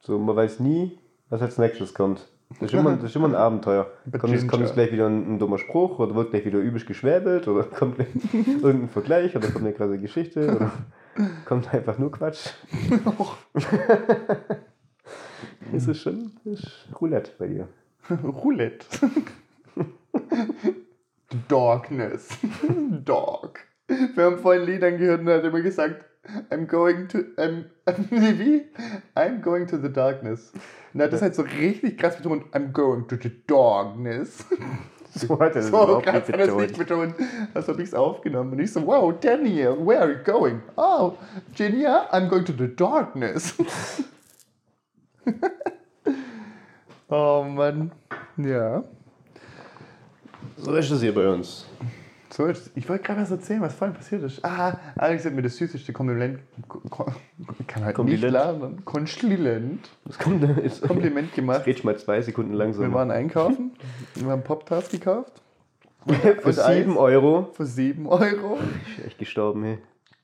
[0.00, 0.98] So, man weiß nie,
[1.28, 2.28] was als nächstes kommt.
[2.50, 3.90] Das ist immer, das ist immer ein Abenteuer.
[4.18, 6.86] Kommt, jetzt, kommt jetzt gleich wieder ein, ein dummer Spruch oder wird gleich wieder üblich
[6.86, 10.72] geschwäbelt oder kommt gleich irgendein Vergleich oder kommt eine krasse Geschichte oder
[11.44, 12.50] kommt einfach nur Quatsch.
[15.70, 17.68] Es ist schon das ist Roulette bei dir.
[18.24, 18.86] Roulette.
[21.46, 22.38] Darkness.
[23.04, 23.66] Dark.
[23.86, 26.04] Wir haben vorhin Liedern gehört und er hat immer gesagt,
[26.50, 27.24] I'm going to.
[27.38, 27.64] I'm,
[28.10, 28.62] nee, wie?
[29.16, 30.52] I'm going to the darkness.
[30.92, 32.44] Und er hat das halt so richtig krass betont.
[32.52, 34.44] I'm going to the darkness.
[35.14, 37.16] So hat er das So überhaupt krass nicht hat es nicht betont.
[37.16, 37.30] betont.
[37.54, 38.52] Das habe ich es aufgenommen.
[38.52, 40.60] Und ich so, wow, Danny, where are you going?
[40.76, 41.14] Oh,
[41.56, 43.54] Ginia, I'm going to the darkness.
[47.08, 47.90] oh Mann.
[48.36, 48.84] Ja.
[50.58, 51.66] So ist es hier bei uns.
[52.30, 54.44] So, jetzt- ich wollte gerade was erzählen, was vorhin passiert ist.
[54.44, 56.40] Ah, Alex hat mir das süßeste Kompliment.
[57.66, 58.32] Kann halt nicht Kompliment.
[58.32, 58.84] lernen.
[58.84, 59.88] Kompliment.
[60.04, 60.82] Das kommt jetzt.
[60.82, 61.66] Kompliment gemacht.
[61.66, 62.92] Red mal zwei Sekunden Wir langsam.
[62.92, 63.72] waren einkaufen.
[64.14, 65.32] Wir haben Pop-Tarts gekauft.
[66.42, 66.52] Für.
[66.52, 67.48] 7 Euro.
[67.54, 68.58] Für 7 Euro.
[68.88, 69.78] Ich bin echt gestorben, hey.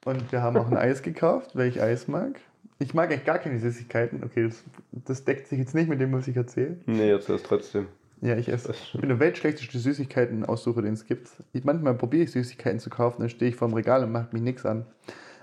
[0.05, 2.39] Und wir haben auch ein Eis gekauft, weil ich Eis mag.
[2.79, 4.23] Ich mag eigentlich gar keine Süßigkeiten.
[4.25, 6.77] Okay, das, das deckt sich jetzt nicht mit dem, was ich erzähle.
[6.87, 7.87] Nee, jetzt erst trotzdem.
[8.21, 8.73] Ja, ich esse.
[8.73, 11.29] Ich bin der weltschlechteste Süßigkeiten-Aussucher, den es gibt.
[11.53, 14.43] Ich, manchmal probiere ich Süßigkeiten zu kaufen, dann stehe ich vorm Regal und macht mich
[14.43, 14.87] nichts an.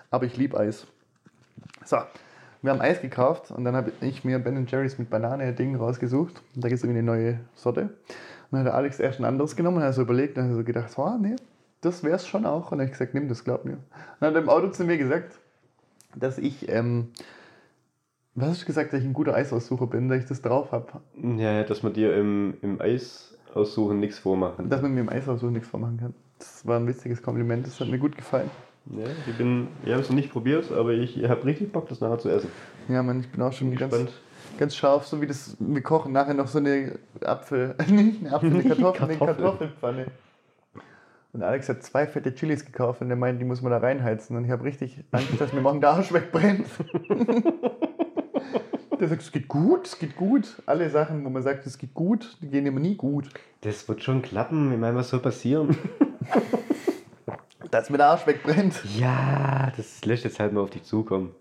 [0.09, 0.87] Aber ich liebe Eis.
[1.85, 1.97] So,
[2.61, 6.41] wir haben Eis gekauft und dann habe ich mir Ben Jerry's mit Banane-Ding rausgesucht.
[6.55, 7.81] Und da gibt es irgendwie eine neue Sorte.
[7.81, 7.89] Und
[8.51, 10.63] dann hat der Alex erst ein anderes genommen und hat so überlegt und hat so
[10.63, 11.35] gedacht, oh, nee,
[11.81, 12.71] das wäre es schon auch.
[12.71, 13.73] Und dann habe ich gesagt, nimm das, glaub mir.
[13.73, 13.81] Und
[14.19, 15.39] dann hat er im Auto zu mir gesagt,
[16.15, 17.09] dass ich, ähm,
[18.35, 20.87] was hast du gesagt, dass ich ein guter Eisaussucher bin, dass ich das drauf habe.
[21.37, 24.69] Ja, dass man dir im, im Eis aussuchen nichts vormachen.
[24.69, 26.13] Dass man mir im Eisaussuchen nichts vormachen kann.
[26.39, 28.49] Das war ein witziges Kompliment, das hat mir gut gefallen.
[28.87, 31.99] Ja, ich bin, ich habe es noch nicht probiert, aber ich habe richtig Bock, das
[32.01, 32.49] nachher zu essen.
[32.87, 34.21] Ja, Mann, ich bin auch schon Bin ganz, gespannt.
[34.57, 38.49] ganz scharf, so wie das, wir kochen nachher noch so eine Apfel, nicht eine Apfel,
[38.53, 39.35] eine Kartoffel, eine Kartoffel.
[39.43, 40.05] Kartoffelpfanne.
[41.33, 44.35] Und Alex hat zwei fette Chilis gekauft und der meint, die muss man da reinheizen.
[44.35, 46.65] Und ich habe richtig Angst, dass mir morgen der Arsch wegbrennt.
[48.99, 50.61] der sagt, es geht gut, es geht gut.
[50.65, 53.29] Alle Sachen, wo man sagt, es geht gut, die gehen immer nie gut.
[53.61, 54.71] Das wird schon klappen.
[54.71, 55.75] Ich meine, was soll passieren?
[57.69, 58.81] Dass mir der Arsch wegbrennt.
[58.97, 61.31] Ja, das lässt jetzt halt mal auf dich zukommen.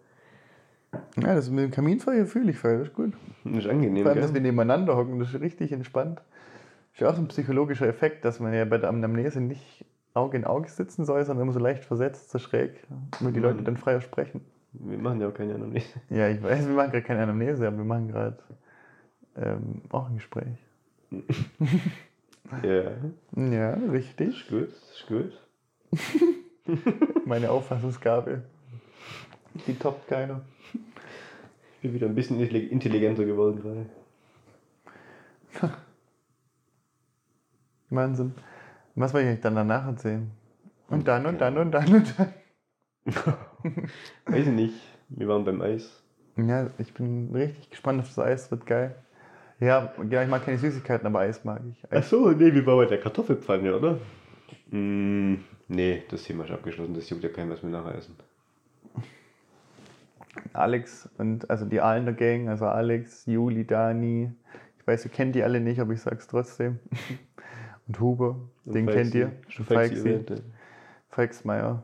[1.17, 3.13] Ja, das mit dem Kaminfeuer fühle ich voll, das ist gut.
[3.45, 6.21] Das ist angenehm, Vor allem, dass wir nebeneinander hocken, das ist richtig entspannt.
[6.93, 9.85] Ist ja auch so ein psychologischer Effekt, dass man ja bei der Anamnese nicht
[10.15, 12.85] Auge in Auge sitzen soll, sondern immer so leicht versetzt, so schräg,
[13.19, 13.45] damit die Mhm.
[13.47, 14.41] Leute dann freier sprechen.
[14.73, 16.01] Wir machen ja auch keine Anamnese.
[16.11, 18.39] Ja, ich weiß, wir machen gerade keine Anamnese, aber wir machen gerade
[19.37, 20.59] ähm, auch ein Gespräch.
[22.63, 22.93] Ja,
[23.37, 24.29] Ja, richtig.
[24.29, 25.33] ist gut, ist gut.
[27.27, 28.43] Meine Auffassungsgabe.
[29.67, 30.43] Die toppt keiner.
[31.75, 33.87] Ich bin wieder ein bisschen intelli- intelligenter geworden gerade.
[37.91, 38.35] Wahnsinn.
[38.95, 40.31] Was wollte ich dann danach erzählen?
[40.89, 42.35] Und dann und dann und dann und dann.
[44.27, 44.75] Weiß ich nicht.
[45.09, 46.03] Wir waren beim Eis.
[46.37, 48.95] Ja, ich bin richtig gespannt auf das Eis, wird geil.
[49.59, 51.85] Ja, ja, ich mag keine Süßigkeiten, aber Eis mag ich.
[51.91, 53.99] Ach so, nee, wir waren bei der Kartoffelpfanne, oder?
[54.71, 55.35] Mm,
[55.69, 56.95] nee, das Thema ist abgeschlossen.
[56.95, 58.17] Das juckt ja keinen, was wir nachher essen.
[60.53, 64.31] Alex und also die Allender Gang, also Alex, Juli, Dani.
[64.79, 66.79] Ich weiß, ihr kennt die alle nicht, aber ich sag's trotzdem.
[67.87, 69.33] Und Huber, den Und kennt ihr.
[69.49, 70.37] Ja.
[71.09, 71.83] Falksmeier.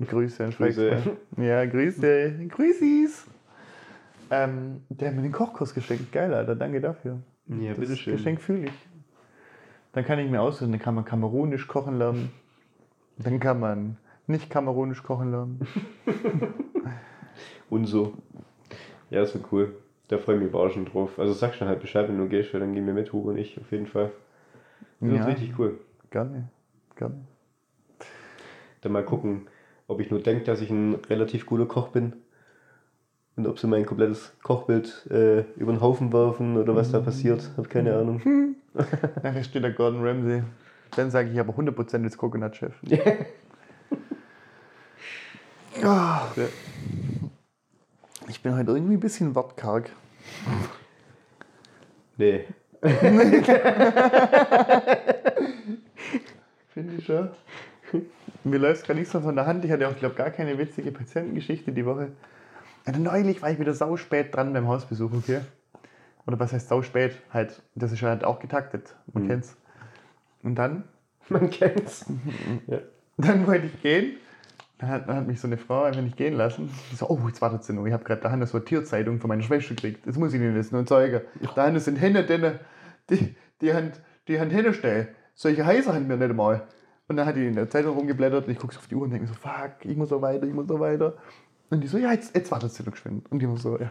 [0.00, 1.16] Grüße an Grüße.
[1.36, 2.46] Ja, Grüße.
[2.48, 3.26] Grüßis.
[4.30, 6.10] Ähm, der hat mir den Kochkurs geschenkt.
[6.12, 6.56] Geil, Alter.
[6.56, 7.20] Danke dafür.
[7.46, 8.16] Ja, das bitteschön.
[8.16, 8.88] Geschenk fühle ich.
[9.92, 12.32] Dann kann ich mir aussuchen, dann kann man kamerunisch kochen lernen.
[13.18, 15.60] Dann kann man nicht kamerunisch kochen lernen.
[17.70, 18.14] Und so.
[19.10, 19.76] Ja, das wird cool.
[20.08, 21.18] Da freue ich mich auch schon drauf.
[21.18, 23.38] Also sag schon halt Bescheid, wenn du gehst, weil dann gehen wir mit, Hugo und
[23.38, 24.10] ich auf jeden Fall.
[25.00, 25.26] Das wird Ja.
[25.26, 25.78] richtig cool.
[26.10, 26.48] Gerne.
[26.96, 27.24] Gerne.
[28.80, 29.46] Dann mal gucken,
[29.86, 32.14] ob ich nur denke, dass ich ein relativ guter Koch bin.
[33.36, 37.50] Und ob sie mein komplettes Kochbild äh, über den Haufen werfen oder was da passiert.
[37.56, 38.54] Hab keine Ahnung.
[39.22, 40.44] Nachher steht der Gordon Ramsay.
[40.96, 42.72] Dann sage ich aber 100% jetzt Coconut-Chef.
[45.82, 46.44] Ah, Ja.
[48.28, 49.90] ich bin heute irgendwie ein bisschen wortkarg.
[52.16, 52.44] Nee.
[56.68, 57.30] Finde ich schon.
[58.44, 59.64] Mir läuft gerade nicht so von der Hand.
[59.64, 62.12] Ich hatte auch, glaube gar keine witzige Patientengeschichte die Woche.
[62.84, 65.40] Also neulich war ich wieder sau spät dran beim Hausbesuch, okay?
[66.26, 67.16] Oder was heißt sau spät?
[67.32, 68.94] Halt, das ist halt auch getaktet.
[69.12, 69.28] Man Mhm.
[69.28, 69.56] kennt's.
[70.42, 70.84] Und dann,
[71.28, 72.04] Man kennt's.
[72.66, 72.78] ja.
[73.16, 74.16] dann wollte ich gehen.
[74.78, 76.70] Dann hat, dann hat mich so eine Frau einfach nicht gehen lassen.
[76.90, 77.86] Die so, oh, jetzt wartet sie noch.
[77.86, 80.06] Ich habe gerade da eine Sortierzeitung von meiner Schwester gekriegt.
[80.06, 81.20] Das muss ich Ihnen jetzt nur zeigen.
[81.54, 82.58] Da sind Hände, denen,
[83.08, 83.92] die, die haben
[84.28, 85.08] die haben hinstellen.
[85.34, 86.62] Solche heiße haben wir nicht einmal.
[87.08, 89.02] Und dann hat die in der Zeitung rumgeblättert und ich gucke so auf die Uhr
[89.02, 91.14] und denke so, fuck, ich muss so weiter, ich muss so weiter.
[91.70, 93.30] Und die so, ja, jetzt, jetzt wartet sie noch geschwind.
[93.30, 93.90] Und die war so, ja.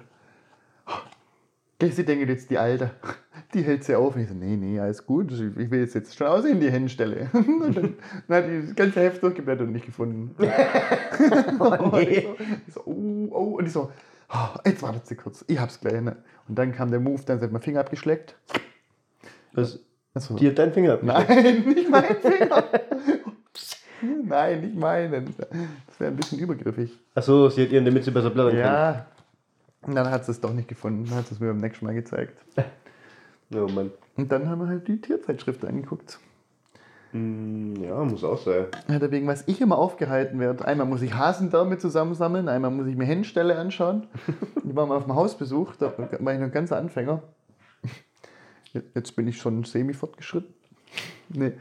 [1.80, 2.91] Gell, Sie denken jetzt, die Alte,
[3.53, 4.16] die hält sie auf.
[4.16, 5.32] Und ich so, nee, nee, alles gut.
[5.32, 7.30] Ich ich will jetzt, jetzt schon aussehen, die Hände stelle.
[7.34, 7.95] Und dann,
[8.28, 10.36] dann hat die das ganze Heft durchgeblättert und nicht gefunden.
[11.59, 12.36] Oh, Und ich so,
[12.68, 13.57] ich so, oh, oh.
[13.57, 13.91] Und ich so,
[14.30, 16.01] oh, jetzt wartet sie kurz, ich hab's gleich.
[16.01, 16.16] Ne?
[16.47, 18.36] Und dann kam der Move, dann hat mein Finger abgeschleckt.
[19.53, 19.80] Was?
[20.14, 20.36] Achso.
[20.36, 20.99] Die hat deinen Finger.
[21.01, 22.64] Nein, nicht mein Finger.
[24.26, 25.34] Nein, nicht meinen.
[25.88, 26.91] Das wäre ein bisschen übergriffig.
[27.16, 28.57] Achso, sie hat ihr in der Mitte besser blättern.
[28.57, 29.05] Ja.
[29.82, 31.05] Und dann hat sie es doch nicht gefunden.
[31.09, 32.38] Dann hat sie es mir beim nächsten Mal gezeigt.
[33.55, 33.91] Oh Mann.
[34.18, 36.18] Und dann haben wir halt die Tierzeitschrift angeguckt.
[37.11, 38.66] Mm, Ja, muss auch sein.
[38.88, 42.95] Ja, deswegen, was ich immer aufgehalten werde, einmal muss ich Hasendärme zusammensammeln, einmal muss ich
[42.95, 44.07] mir Hennenställe anschauen.
[44.68, 47.22] Ich war mal auf dem Hausbesuch, da war ich noch ein ganzer Anfänger.
[48.74, 50.53] Jetzt bin ich schon semi fortgeschritten.
[51.30, 51.53] Nee.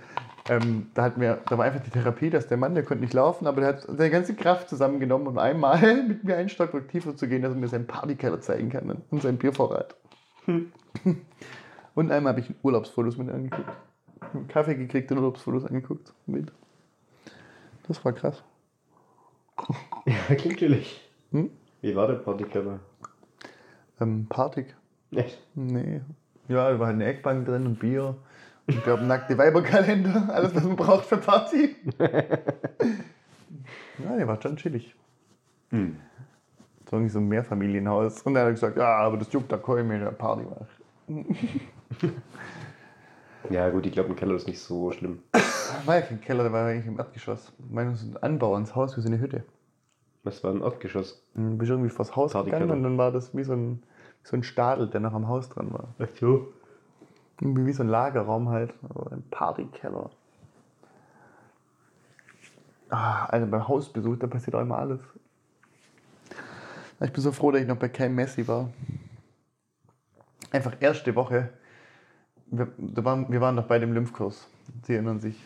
[0.48, 3.14] Ähm, da, hat mir, da war einfach die Therapie, dass der Mann, der konnte nicht
[3.14, 7.16] laufen, aber der hat seine ganze Kraft zusammengenommen, um einmal mit mir einen Stockwerk tiefer
[7.16, 9.94] zu gehen, dass er mir seinen Partykeller zeigen kann und seinen Biervorrat.
[11.94, 13.70] Und einmal habe ich Urlaubsfotos mit angeguckt.
[14.34, 16.12] Einen Kaffee gekriegt und Urlaubsfotos angeguckt.
[16.26, 16.50] Mit.
[17.86, 18.42] Das war krass.
[20.06, 21.00] Ja, klingt chillig.
[21.30, 21.50] Hm?
[21.82, 22.80] Wie war der Partykeller?
[24.00, 24.74] Ähm, Partig?
[25.12, 25.38] Echt?
[25.54, 26.00] Nee.
[26.53, 28.14] Ja, da war halt eine Eckbank drin und Bier.
[28.66, 30.28] Und ich glaube, nackte Weiberkalender.
[30.34, 31.74] Alles, was man braucht für Party.
[31.98, 32.11] ja,
[34.16, 34.94] der war schon chillig.
[35.70, 35.96] Hm.
[36.88, 38.22] So irgendwie so ein Mehrfamilienhaus.
[38.22, 40.44] Und dann hat er gesagt, ja, aber das juckt, da kann ich mir eine Party
[40.44, 40.66] machen.
[43.50, 45.20] Ja, gut, ich glaube, im Keller ist nicht so schlimm.
[45.84, 47.53] War ja kein Keller, der war eigentlich im Erdgeschoss.
[47.59, 49.44] Ich meine, so ein Anbau ans Haus wie so eine Hütte.
[50.22, 51.26] Was war ein Erdgeschoss?
[51.34, 53.82] Dann bist du irgendwie vors Haus gegangen und dann war das wie so ein,
[54.22, 55.88] so ein Stadel, der noch am Haus dran war.
[55.98, 56.52] Ach so.
[57.40, 60.10] Irgendwie wie so ein Lagerraum halt, aber ein Partykeller.
[62.88, 65.00] Ah, also beim Hausbesuch, da passiert auch immer alles.
[67.00, 68.68] Ich bin so froh, dass ich noch bei keinem Messi war.
[70.52, 71.48] Einfach erste Woche.
[72.46, 74.46] Wir, waren, wir waren noch bei dem Lymphkurs.
[74.82, 75.42] Sie erinnern sich.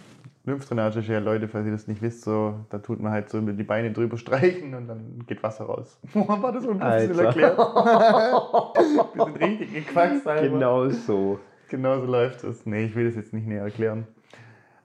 [0.47, 3.41] Lymphdrainage ist ja, Leute, falls ihr das nicht wisst, so, da tut man halt so
[3.41, 5.99] die Beine drüber streichen und dann geht Wasser raus.
[6.15, 7.25] War das Alter.
[7.25, 7.59] erklärt?
[9.17, 10.25] Wir sind richtig gequackst.
[10.25, 11.41] Genau so.
[11.69, 12.65] Genau so läuft es.
[12.65, 14.07] Nee, ich will das jetzt nicht näher erklären.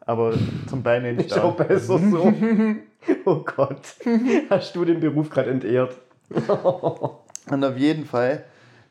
[0.04, 0.34] Aber
[0.66, 2.34] zum Bein Ist auch besser so.
[3.26, 3.96] Oh Gott.
[4.50, 5.96] Hast du den Beruf gerade entehrt?
[7.52, 8.46] Und auf jeden Fall,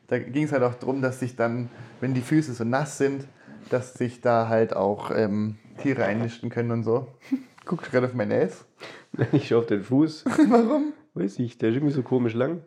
[0.07, 1.69] da ging es halt auch darum, dass sich dann,
[1.99, 3.25] wenn die Füße so nass sind,
[3.69, 7.07] dass sich da halt auch ähm, Tiere einnisten können und so.
[7.65, 8.65] Guckst gerade auf mein Ass.
[9.33, 10.23] Ich schau auf den Fuß.
[10.49, 10.93] Warum?
[11.13, 12.61] Weiß ich, der ist irgendwie so komisch lang.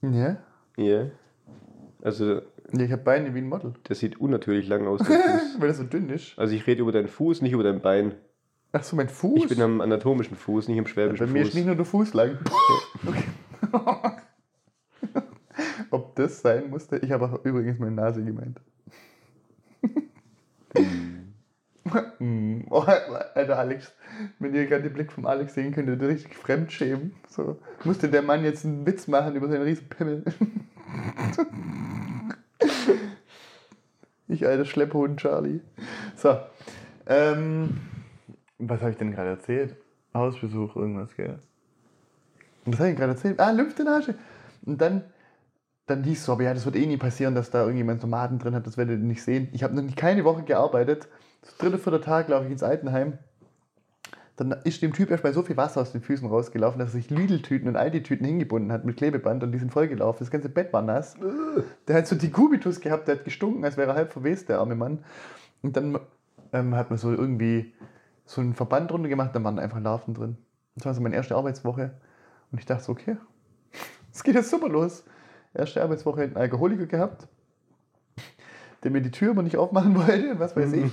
[0.00, 0.36] Ja.
[0.76, 1.06] Ja.
[2.02, 2.34] Also,
[2.72, 3.74] ja ich habe Beine wie ein Model.
[3.88, 5.56] der sieht unnatürlich lang aus, der Fuß.
[5.60, 6.38] Weil das so dünn ist.
[6.38, 8.14] Also, ich rede über deinen Fuß, nicht über dein Bein.
[8.72, 9.42] Ach so, mein Fuß?
[9.42, 11.54] Ich bin am anatomischen Fuß, nicht am Bei schwäbischen mir ist Fuß.
[11.56, 12.38] nicht nur der Fuß lang.
[13.04, 13.24] Okay.
[15.90, 16.98] Ob das sein musste?
[16.98, 18.60] Ich habe auch übrigens meine Nase gemeint.
[22.70, 22.84] Oh,
[23.34, 23.92] Alter Alex,
[24.38, 27.14] wenn ihr gerade den Blick vom Alex sehen könntet, richtig fremdschämen.
[27.28, 30.24] So, musste der Mann jetzt einen Witz machen über seinen riesen Pimmel.
[34.28, 35.60] ich alter Schlepphund Charlie.
[36.16, 36.38] So,
[37.06, 37.80] ähm,
[38.58, 39.76] was habe ich denn gerade erzählt?
[40.14, 41.38] Hausbesuch, irgendwas, gell?
[42.66, 43.40] Was habe ich gerade erzählt?
[43.40, 44.14] Ah, Lymphdrainage.
[44.66, 45.04] Und dann,
[45.90, 48.38] dann hieß es so, aber ja, das wird eh nie passieren, dass da irgendjemand Tomaten
[48.38, 49.48] drin hat, das werdet ihr nicht sehen.
[49.52, 51.08] Ich habe noch nicht keine Woche gearbeitet.
[51.42, 53.18] Das dritte, vierte Tag laufe ich ins Altenheim.
[54.36, 57.00] Dann ist dem Typ erst mal so viel Wasser aus den Füßen rausgelaufen, dass er
[57.00, 60.20] sich Lidl-Tüten und Aldi-Tüten hingebunden hat mit Klebeband und die sind vollgelaufen.
[60.20, 61.16] Das ganze Bett war nass.
[61.86, 64.60] Der hat so die Kubitus gehabt, der hat gestunken, als wäre er halb verwest, der
[64.60, 65.00] arme Mann.
[65.62, 65.98] Und dann
[66.52, 67.74] ähm, hat man so irgendwie
[68.24, 70.38] so einen Verband drunter gemacht, da waren einfach Larven drin.
[70.74, 71.90] Das war so meine erste Arbeitswoche.
[72.50, 73.16] Und ich dachte so, okay,
[74.12, 75.04] es geht jetzt super los.
[75.52, 77.26] Erste Arbeitswoche einen Alkoholiker gehabt,
[78.82, 80.90] der mir die Tür aber nicht aufmachen wollte und was weiß ich.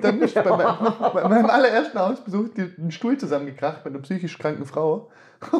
[0.00, 4.64] Dann ist bei meinem, bei meinem allerersten Hausbesuch ein Stuhl zusammengekracht mit einer psychisch kranken
[4.64, 5.10] Frau.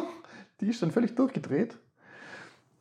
[0.61, 1.77] Die ist dann völlig durchgedreht.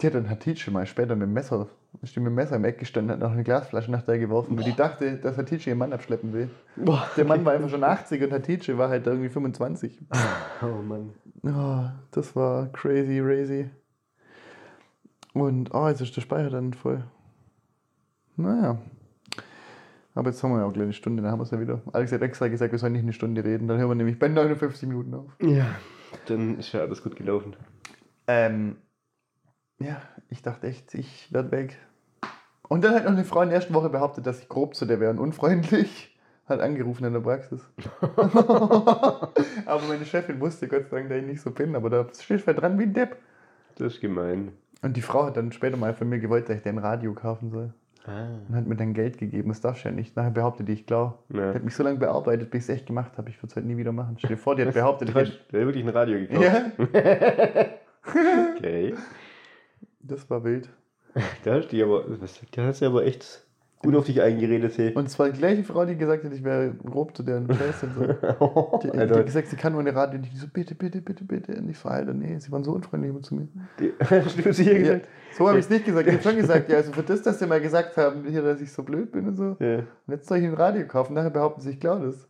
[0.01, 1.69] Die hat dann Hatice mal später mit dem Messer,
[2.01, 4.57] ist die mit dem Messer im Eck gestanden, hat noch eine Glasflasche nach der geworfen,
[4.57, 6.49] weil die dachte, dass Hatice ihren Mann abschleppen will.
[6.77, 7.07] Boah.
[7.19, 10.01] Der Mann war einfach schon 80 und Hatice war halt irgendwie 25.
[10.63, 11.15] Oh Mann.
[11.43, 13.71] Oh, das war crazy, crazy.
[15.33, 17.05] Und, oh, jetzt ist der Speicher dann voll.
[18.37, 18.79] Naja.
[20.15, 21.83] Aber jetzt haben wir ja auch gleich eine Stunde, dann haben wir es ja wieder.
[21.93, 24.29] Alex hat extra gesagt, wir sollen nicht eine Stunde reden, dann hören wir nämlich bei
[24.29, 25.37] 59 Minuten auf.
[25.41, 25.67] Ja.
[26.27, 27.55] Dann ist ja alles gut gelaufen.
[28.27, 28.77] Ähm,
[29.79, 31.79] ja, ich dachte echt, ich werde weg.
[32.69, 34.85] Und dann hat noch eine Frau in der ersten Woche behauptet, dass ich grob zu
[34.85, 36.17] der wäre und unfreundlich.
[36.47, 37.63] Hat angerufen in der Praxis.
[38.01, 42.45] aber meine Chefin wusste Gott sei Dank, dass ich nicht so bin, aber da steht
[42.47, 43.17] halt dran wie ein Depp.
[43.77, 44.53] Das ist gemein.
[44.83, 47.13] Und die Frau hat dann später mal von mir gewollt, dass ich dir ein Radio
[47.15, 47.75] kaufen soll.
[48.07, 48.29] Ah.
[48.49, 49.51] Und hat mir dann Geld gegeben.
[49.51, 50.17] Das darfst du ja nicht.
[50.17, 51.19] Nachher behauptet die, ich klar.
[51.29, 51.51] Ja.
[51.51, 53.29] Die hat mich so lange bearbeitet, bis ich es echt gemacht habe.
[53.29, 54.17] Ich würde es halt nie wieder machen.
[54.19, 55.39] Stell dir vor, die hat behauptet, ich hätte.
[55.53, 56.43] wirklich ein Radio gekauft.
[56.43, 56.71] Ja,
[58.57, 58.95] Okay.
[60.01, 60.69] das war wild.
[61.45, 63.45] Da hast du aber, was, da hast du aber echt
[63.81, 64.93] gut auf dich eingeredet, hey.
[64.95, 67.87] Und zwar die gleiche Frau, die gesagt hat, ich wäre grob zu der Scheiße.
[67.87, 67.95] und
[68.39, 68.81] So.
[68.83, 70.33] Die, die hat gesagt, sie kann nur eine Radio nicht.
[70.35, 71.55] Die so, bitte, bitte, bitte, bitte.
[71.57, 73.49] Und ich so, Alter, nee, sie waren so unfreundlich immer zu mir.
[73.79, 73.93] die,
[74.53, 75.09] sie hier Ja, gesagt?
[75.33, 76.07] so habe ich es nicht gesagt.
[76.07, 78.61] Ich habe schon gesagt, ja, also für das, dass sie mal gesagt haben, hier, dass
[78.61, 79.57] ich so blöd bin und so.
[79.61, 79.79] Ja.
[79.79, 81.15] Und jetzt soll ich ein Radio kaufen.
[81.15, 82.29] Nachher behaupten sie, ich glaube das.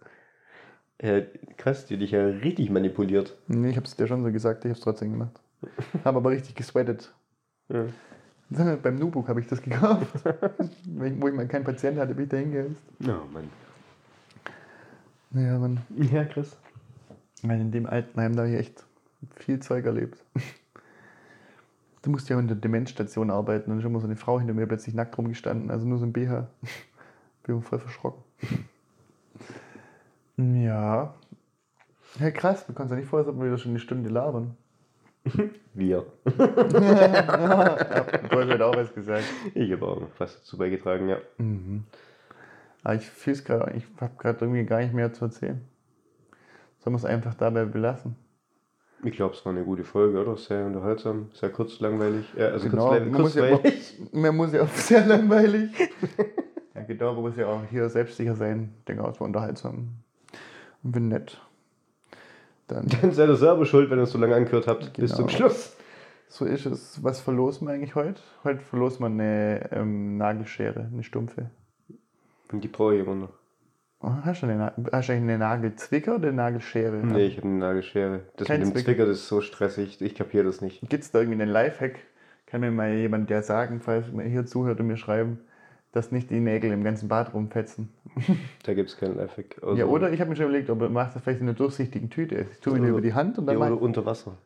[1.02, 1.20] ja.
[1.56, 3.36] Krass, die dich ja richtig manipuliert.
[3.48, 5.40] Nee, ich habe es dir schon so gesagt, ich habe es trotzdem gemacht.
[6.04, 7.12] habe aber richtig gesweatet.
[7.68, 7.84] Ja.
[8.82, 10.24] Beim Nubook habe ich das gekauft.
[10.84, 12.82] Wo ich mal keinen Patient hatte, bin ich da hingereist.
[13.02, 13.48] Oh Mann.
[15.30, 15.80] Naja, man.
[15.96, 16.56] Ja, krass.
[17.42, 18.84] Weil in dem Altenheim da habe ich echt
[19.36, 20.22] viel Zeug erlebt.
[22.02, 24.38] Du musst ja auch in der Demenzstation arbeiten und dann ist immer so eine Frau
[24.38, 26.48] hinter mir plötzlich nackt rumgestanden, also nur so ein BH.
[27.42, 28.24] Bin voll verschrocken.
[30.38, 31.12] Ja.
[32.18, 34.56] Ja, krass, du kannst ja nicht vorher, ob wir wieder schon eine Stunde labern.
[35.74, 36.04] Wir.
[36.24, 36.42] ja,
[38.28, 39.24] du hast auch was gesagt.
[39.54, 41.18] Ich habe auch was dazu beigetragen, ja.
[41.38, 41.84] Mhm.
[42.82, 45.60] Aber ich fühle es gerade, ich habe gerade irgendwie gar nicht mehr zu erzählen.
[46.78, 48.16] Sollen wir es einfach dabei belassen?
[49.02, 50.36] Ich glaube, es war eine gute Folge, oder?
[50.36, 52.26] Sehr unterhaltsam, sehr kurz, langweilig.
[52.36, 53.98] Ja, also Genau, kurz, man muss ja kurzweilig.
[54.12, 55.70] Mir muss ja auch sehr langweilig.
[56.74, 58.74] ja, genau, man muss ja auch hier selbstsicher sein.
[58.78, 59.88] Ich denke auch, es war unterhaltsam.
[60.82, 61.40] Und bin nett.
[62.70, 65.22] Dann, Dann seid ihr selber schuld, wenn ihr es so lange angehört habt, bis Genau.
[65.22, 65.76] zum Schluss.
[66.28, 67.02] so ist es.
[67.02, 68.20] Was verlosen wir eigentlich heute?
[68.44, 71.50] Heute verlosen wir eine ähm, Nagelschere, eine stumpfe.
[72.52, 73.32] Und die brauche ich immer noch.
[74.02, 76.96] Oh, hast, du eine, hast du eigentlich eine Nagelzwicker oder eine Nagelschere?
[77.04, 78.20] Nee, ich habe eine Nagelschere.
[78.36, 78.84] Das Kein mit dem Zwicker.
[78.86, 80.00] Zwicker, das ist so stressig.
[80.00, 80.80] Ich kapiere das nicht.
[80.88, 81.96] Gibt es da irgendwie einen Lifehack?
[82.46, 85.40] Kann mir mal jemand der sagen, falls man hier zuhört und mir schreiben,
[85.92, 87.88] dass nicht die Nägel im ganzen Bad rumfetzen?
[88.64, 89.56] Da gibt es keinen Lifehack.
[89.62, 91.56] Also, ja, oder ich habe mir schon überlegt, ob man macht das vielleicht in einer
[91.56, 92.46] durchsichtigen Tüte.
[92.52, 94.36] Ich tue mir Oder- über die Hand und ja, dann oder mach unter Wasser.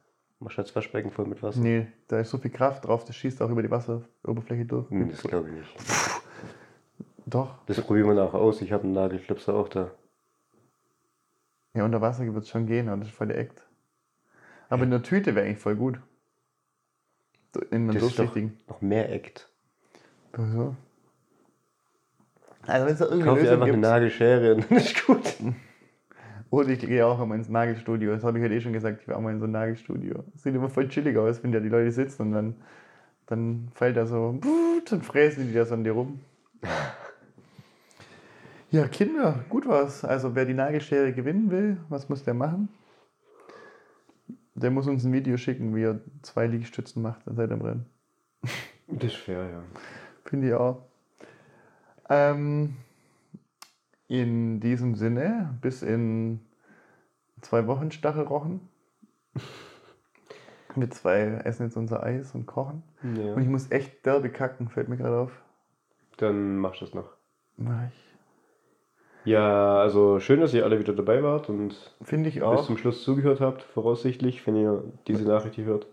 [0.40, 1.61] Machst ein Waschbecken voll mit Wasser.
[1.61, 4.90] Nee, da ist so viel Kraft drauf, das schießt auch über die Wasseroberfläche durch.
[4.90, 5.76] Hm, das glaube ich nicht.
[7.26, 7.55] Doch.
[7.66, 8.61] Das probieren wir nachher aus.
[8.61, 9.90] Ich habe einen Nagelklipser auch da.
[11.72, 13.62] Ja, unter Wasser wird es schon gehen, aber das ist voll der Act.
[14.68, 15.99] Aber in der Tüte wäre eigentlich voll gut.
[17.70, 18.59] In Das doch durchsichtigen.
[18.68, 19.49] noch mehr Act.
[20.36, 20.74] So.
[22.66, 23.76] Also wenn es da Kauf irgendeine dir einfach eine.
[23.76, 25.34] Nagelschere und dann ist gut.
[26.50, 28.12] Oder ich gehe auch immer ins Nagelstudio.
[28.12, 30.22] Das habe ich heute eh schon gesagt, ich war auch mal in so ein Nagelstudio.
[30.32, 32.54] Das sieht immer voll chillig aus, wenn da die Leute sitzen und dann,
[33.26, 34.38] dann fällt da so,
[34.88, 36.20] dann fräsen die das an dir rum.
[38.70, 40.04] Ja, Kinder, gut was.
[40.04, 42.68] Also wer die Nagelschere gewinnen will, was muss der machen?
[44.54, 47.86] Der muss uns ein Video schicken, wie er zwei Liegestützen macht seit dem Rennen.
[48.86, 49.62] Das ist fair, ja.
[50.24, 50.82] Finde ich auch.
[52.09, 52.76] Ähm,
[54.09, 56.40] in diesem Sinne, bis in
[57.40, 58.61] zwei Wochen Stachelrochen.
[60.74, 62.82] Wir zwei essen jetzt unser Eis und kochen.
[63.02, 63.34] ja.
[63.34, 65.42] Und ich muss echt derbe kacken, fällt mir gerade auf.
[66.16, 67.11] Dann machst du das noch.
[67.57, 68.05] Mach ich.
[69.24, 72.66] Ja, also schön, dass ihr alle wieder dabei wart und Finde ich bis auch.
[72.66, 75.86] zum Schluss zugehört habt, voraussichtlich, wenn ihr diese Nachricht hier hört.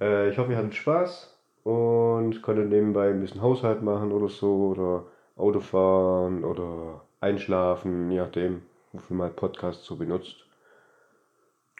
[0.00, 4.66] Äh, ich hoffe, ihr hattet Spaß und konntet nebenbei ein bisschen Haushalt machen oder so
[4.68, 5.04] oder
[5.36, 8.62] Autofahren oder einschlafen, je nachdem,
[8.92, 10.46] wofür man Podcast so benutzt.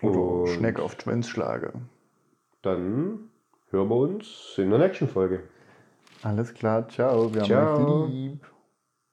[0.02, 1.72] Oder Und Schneck auf Schwänzschlager.
[2.62, 3.30] Dann
[3.70, 5.42] hören wir uns in der nächsten Folge.
[6.22, 7.32] Alles klar, ciao.
[7.34, 7.78] Wir Ciao.
[7.78, 8.55] haben euch lieb.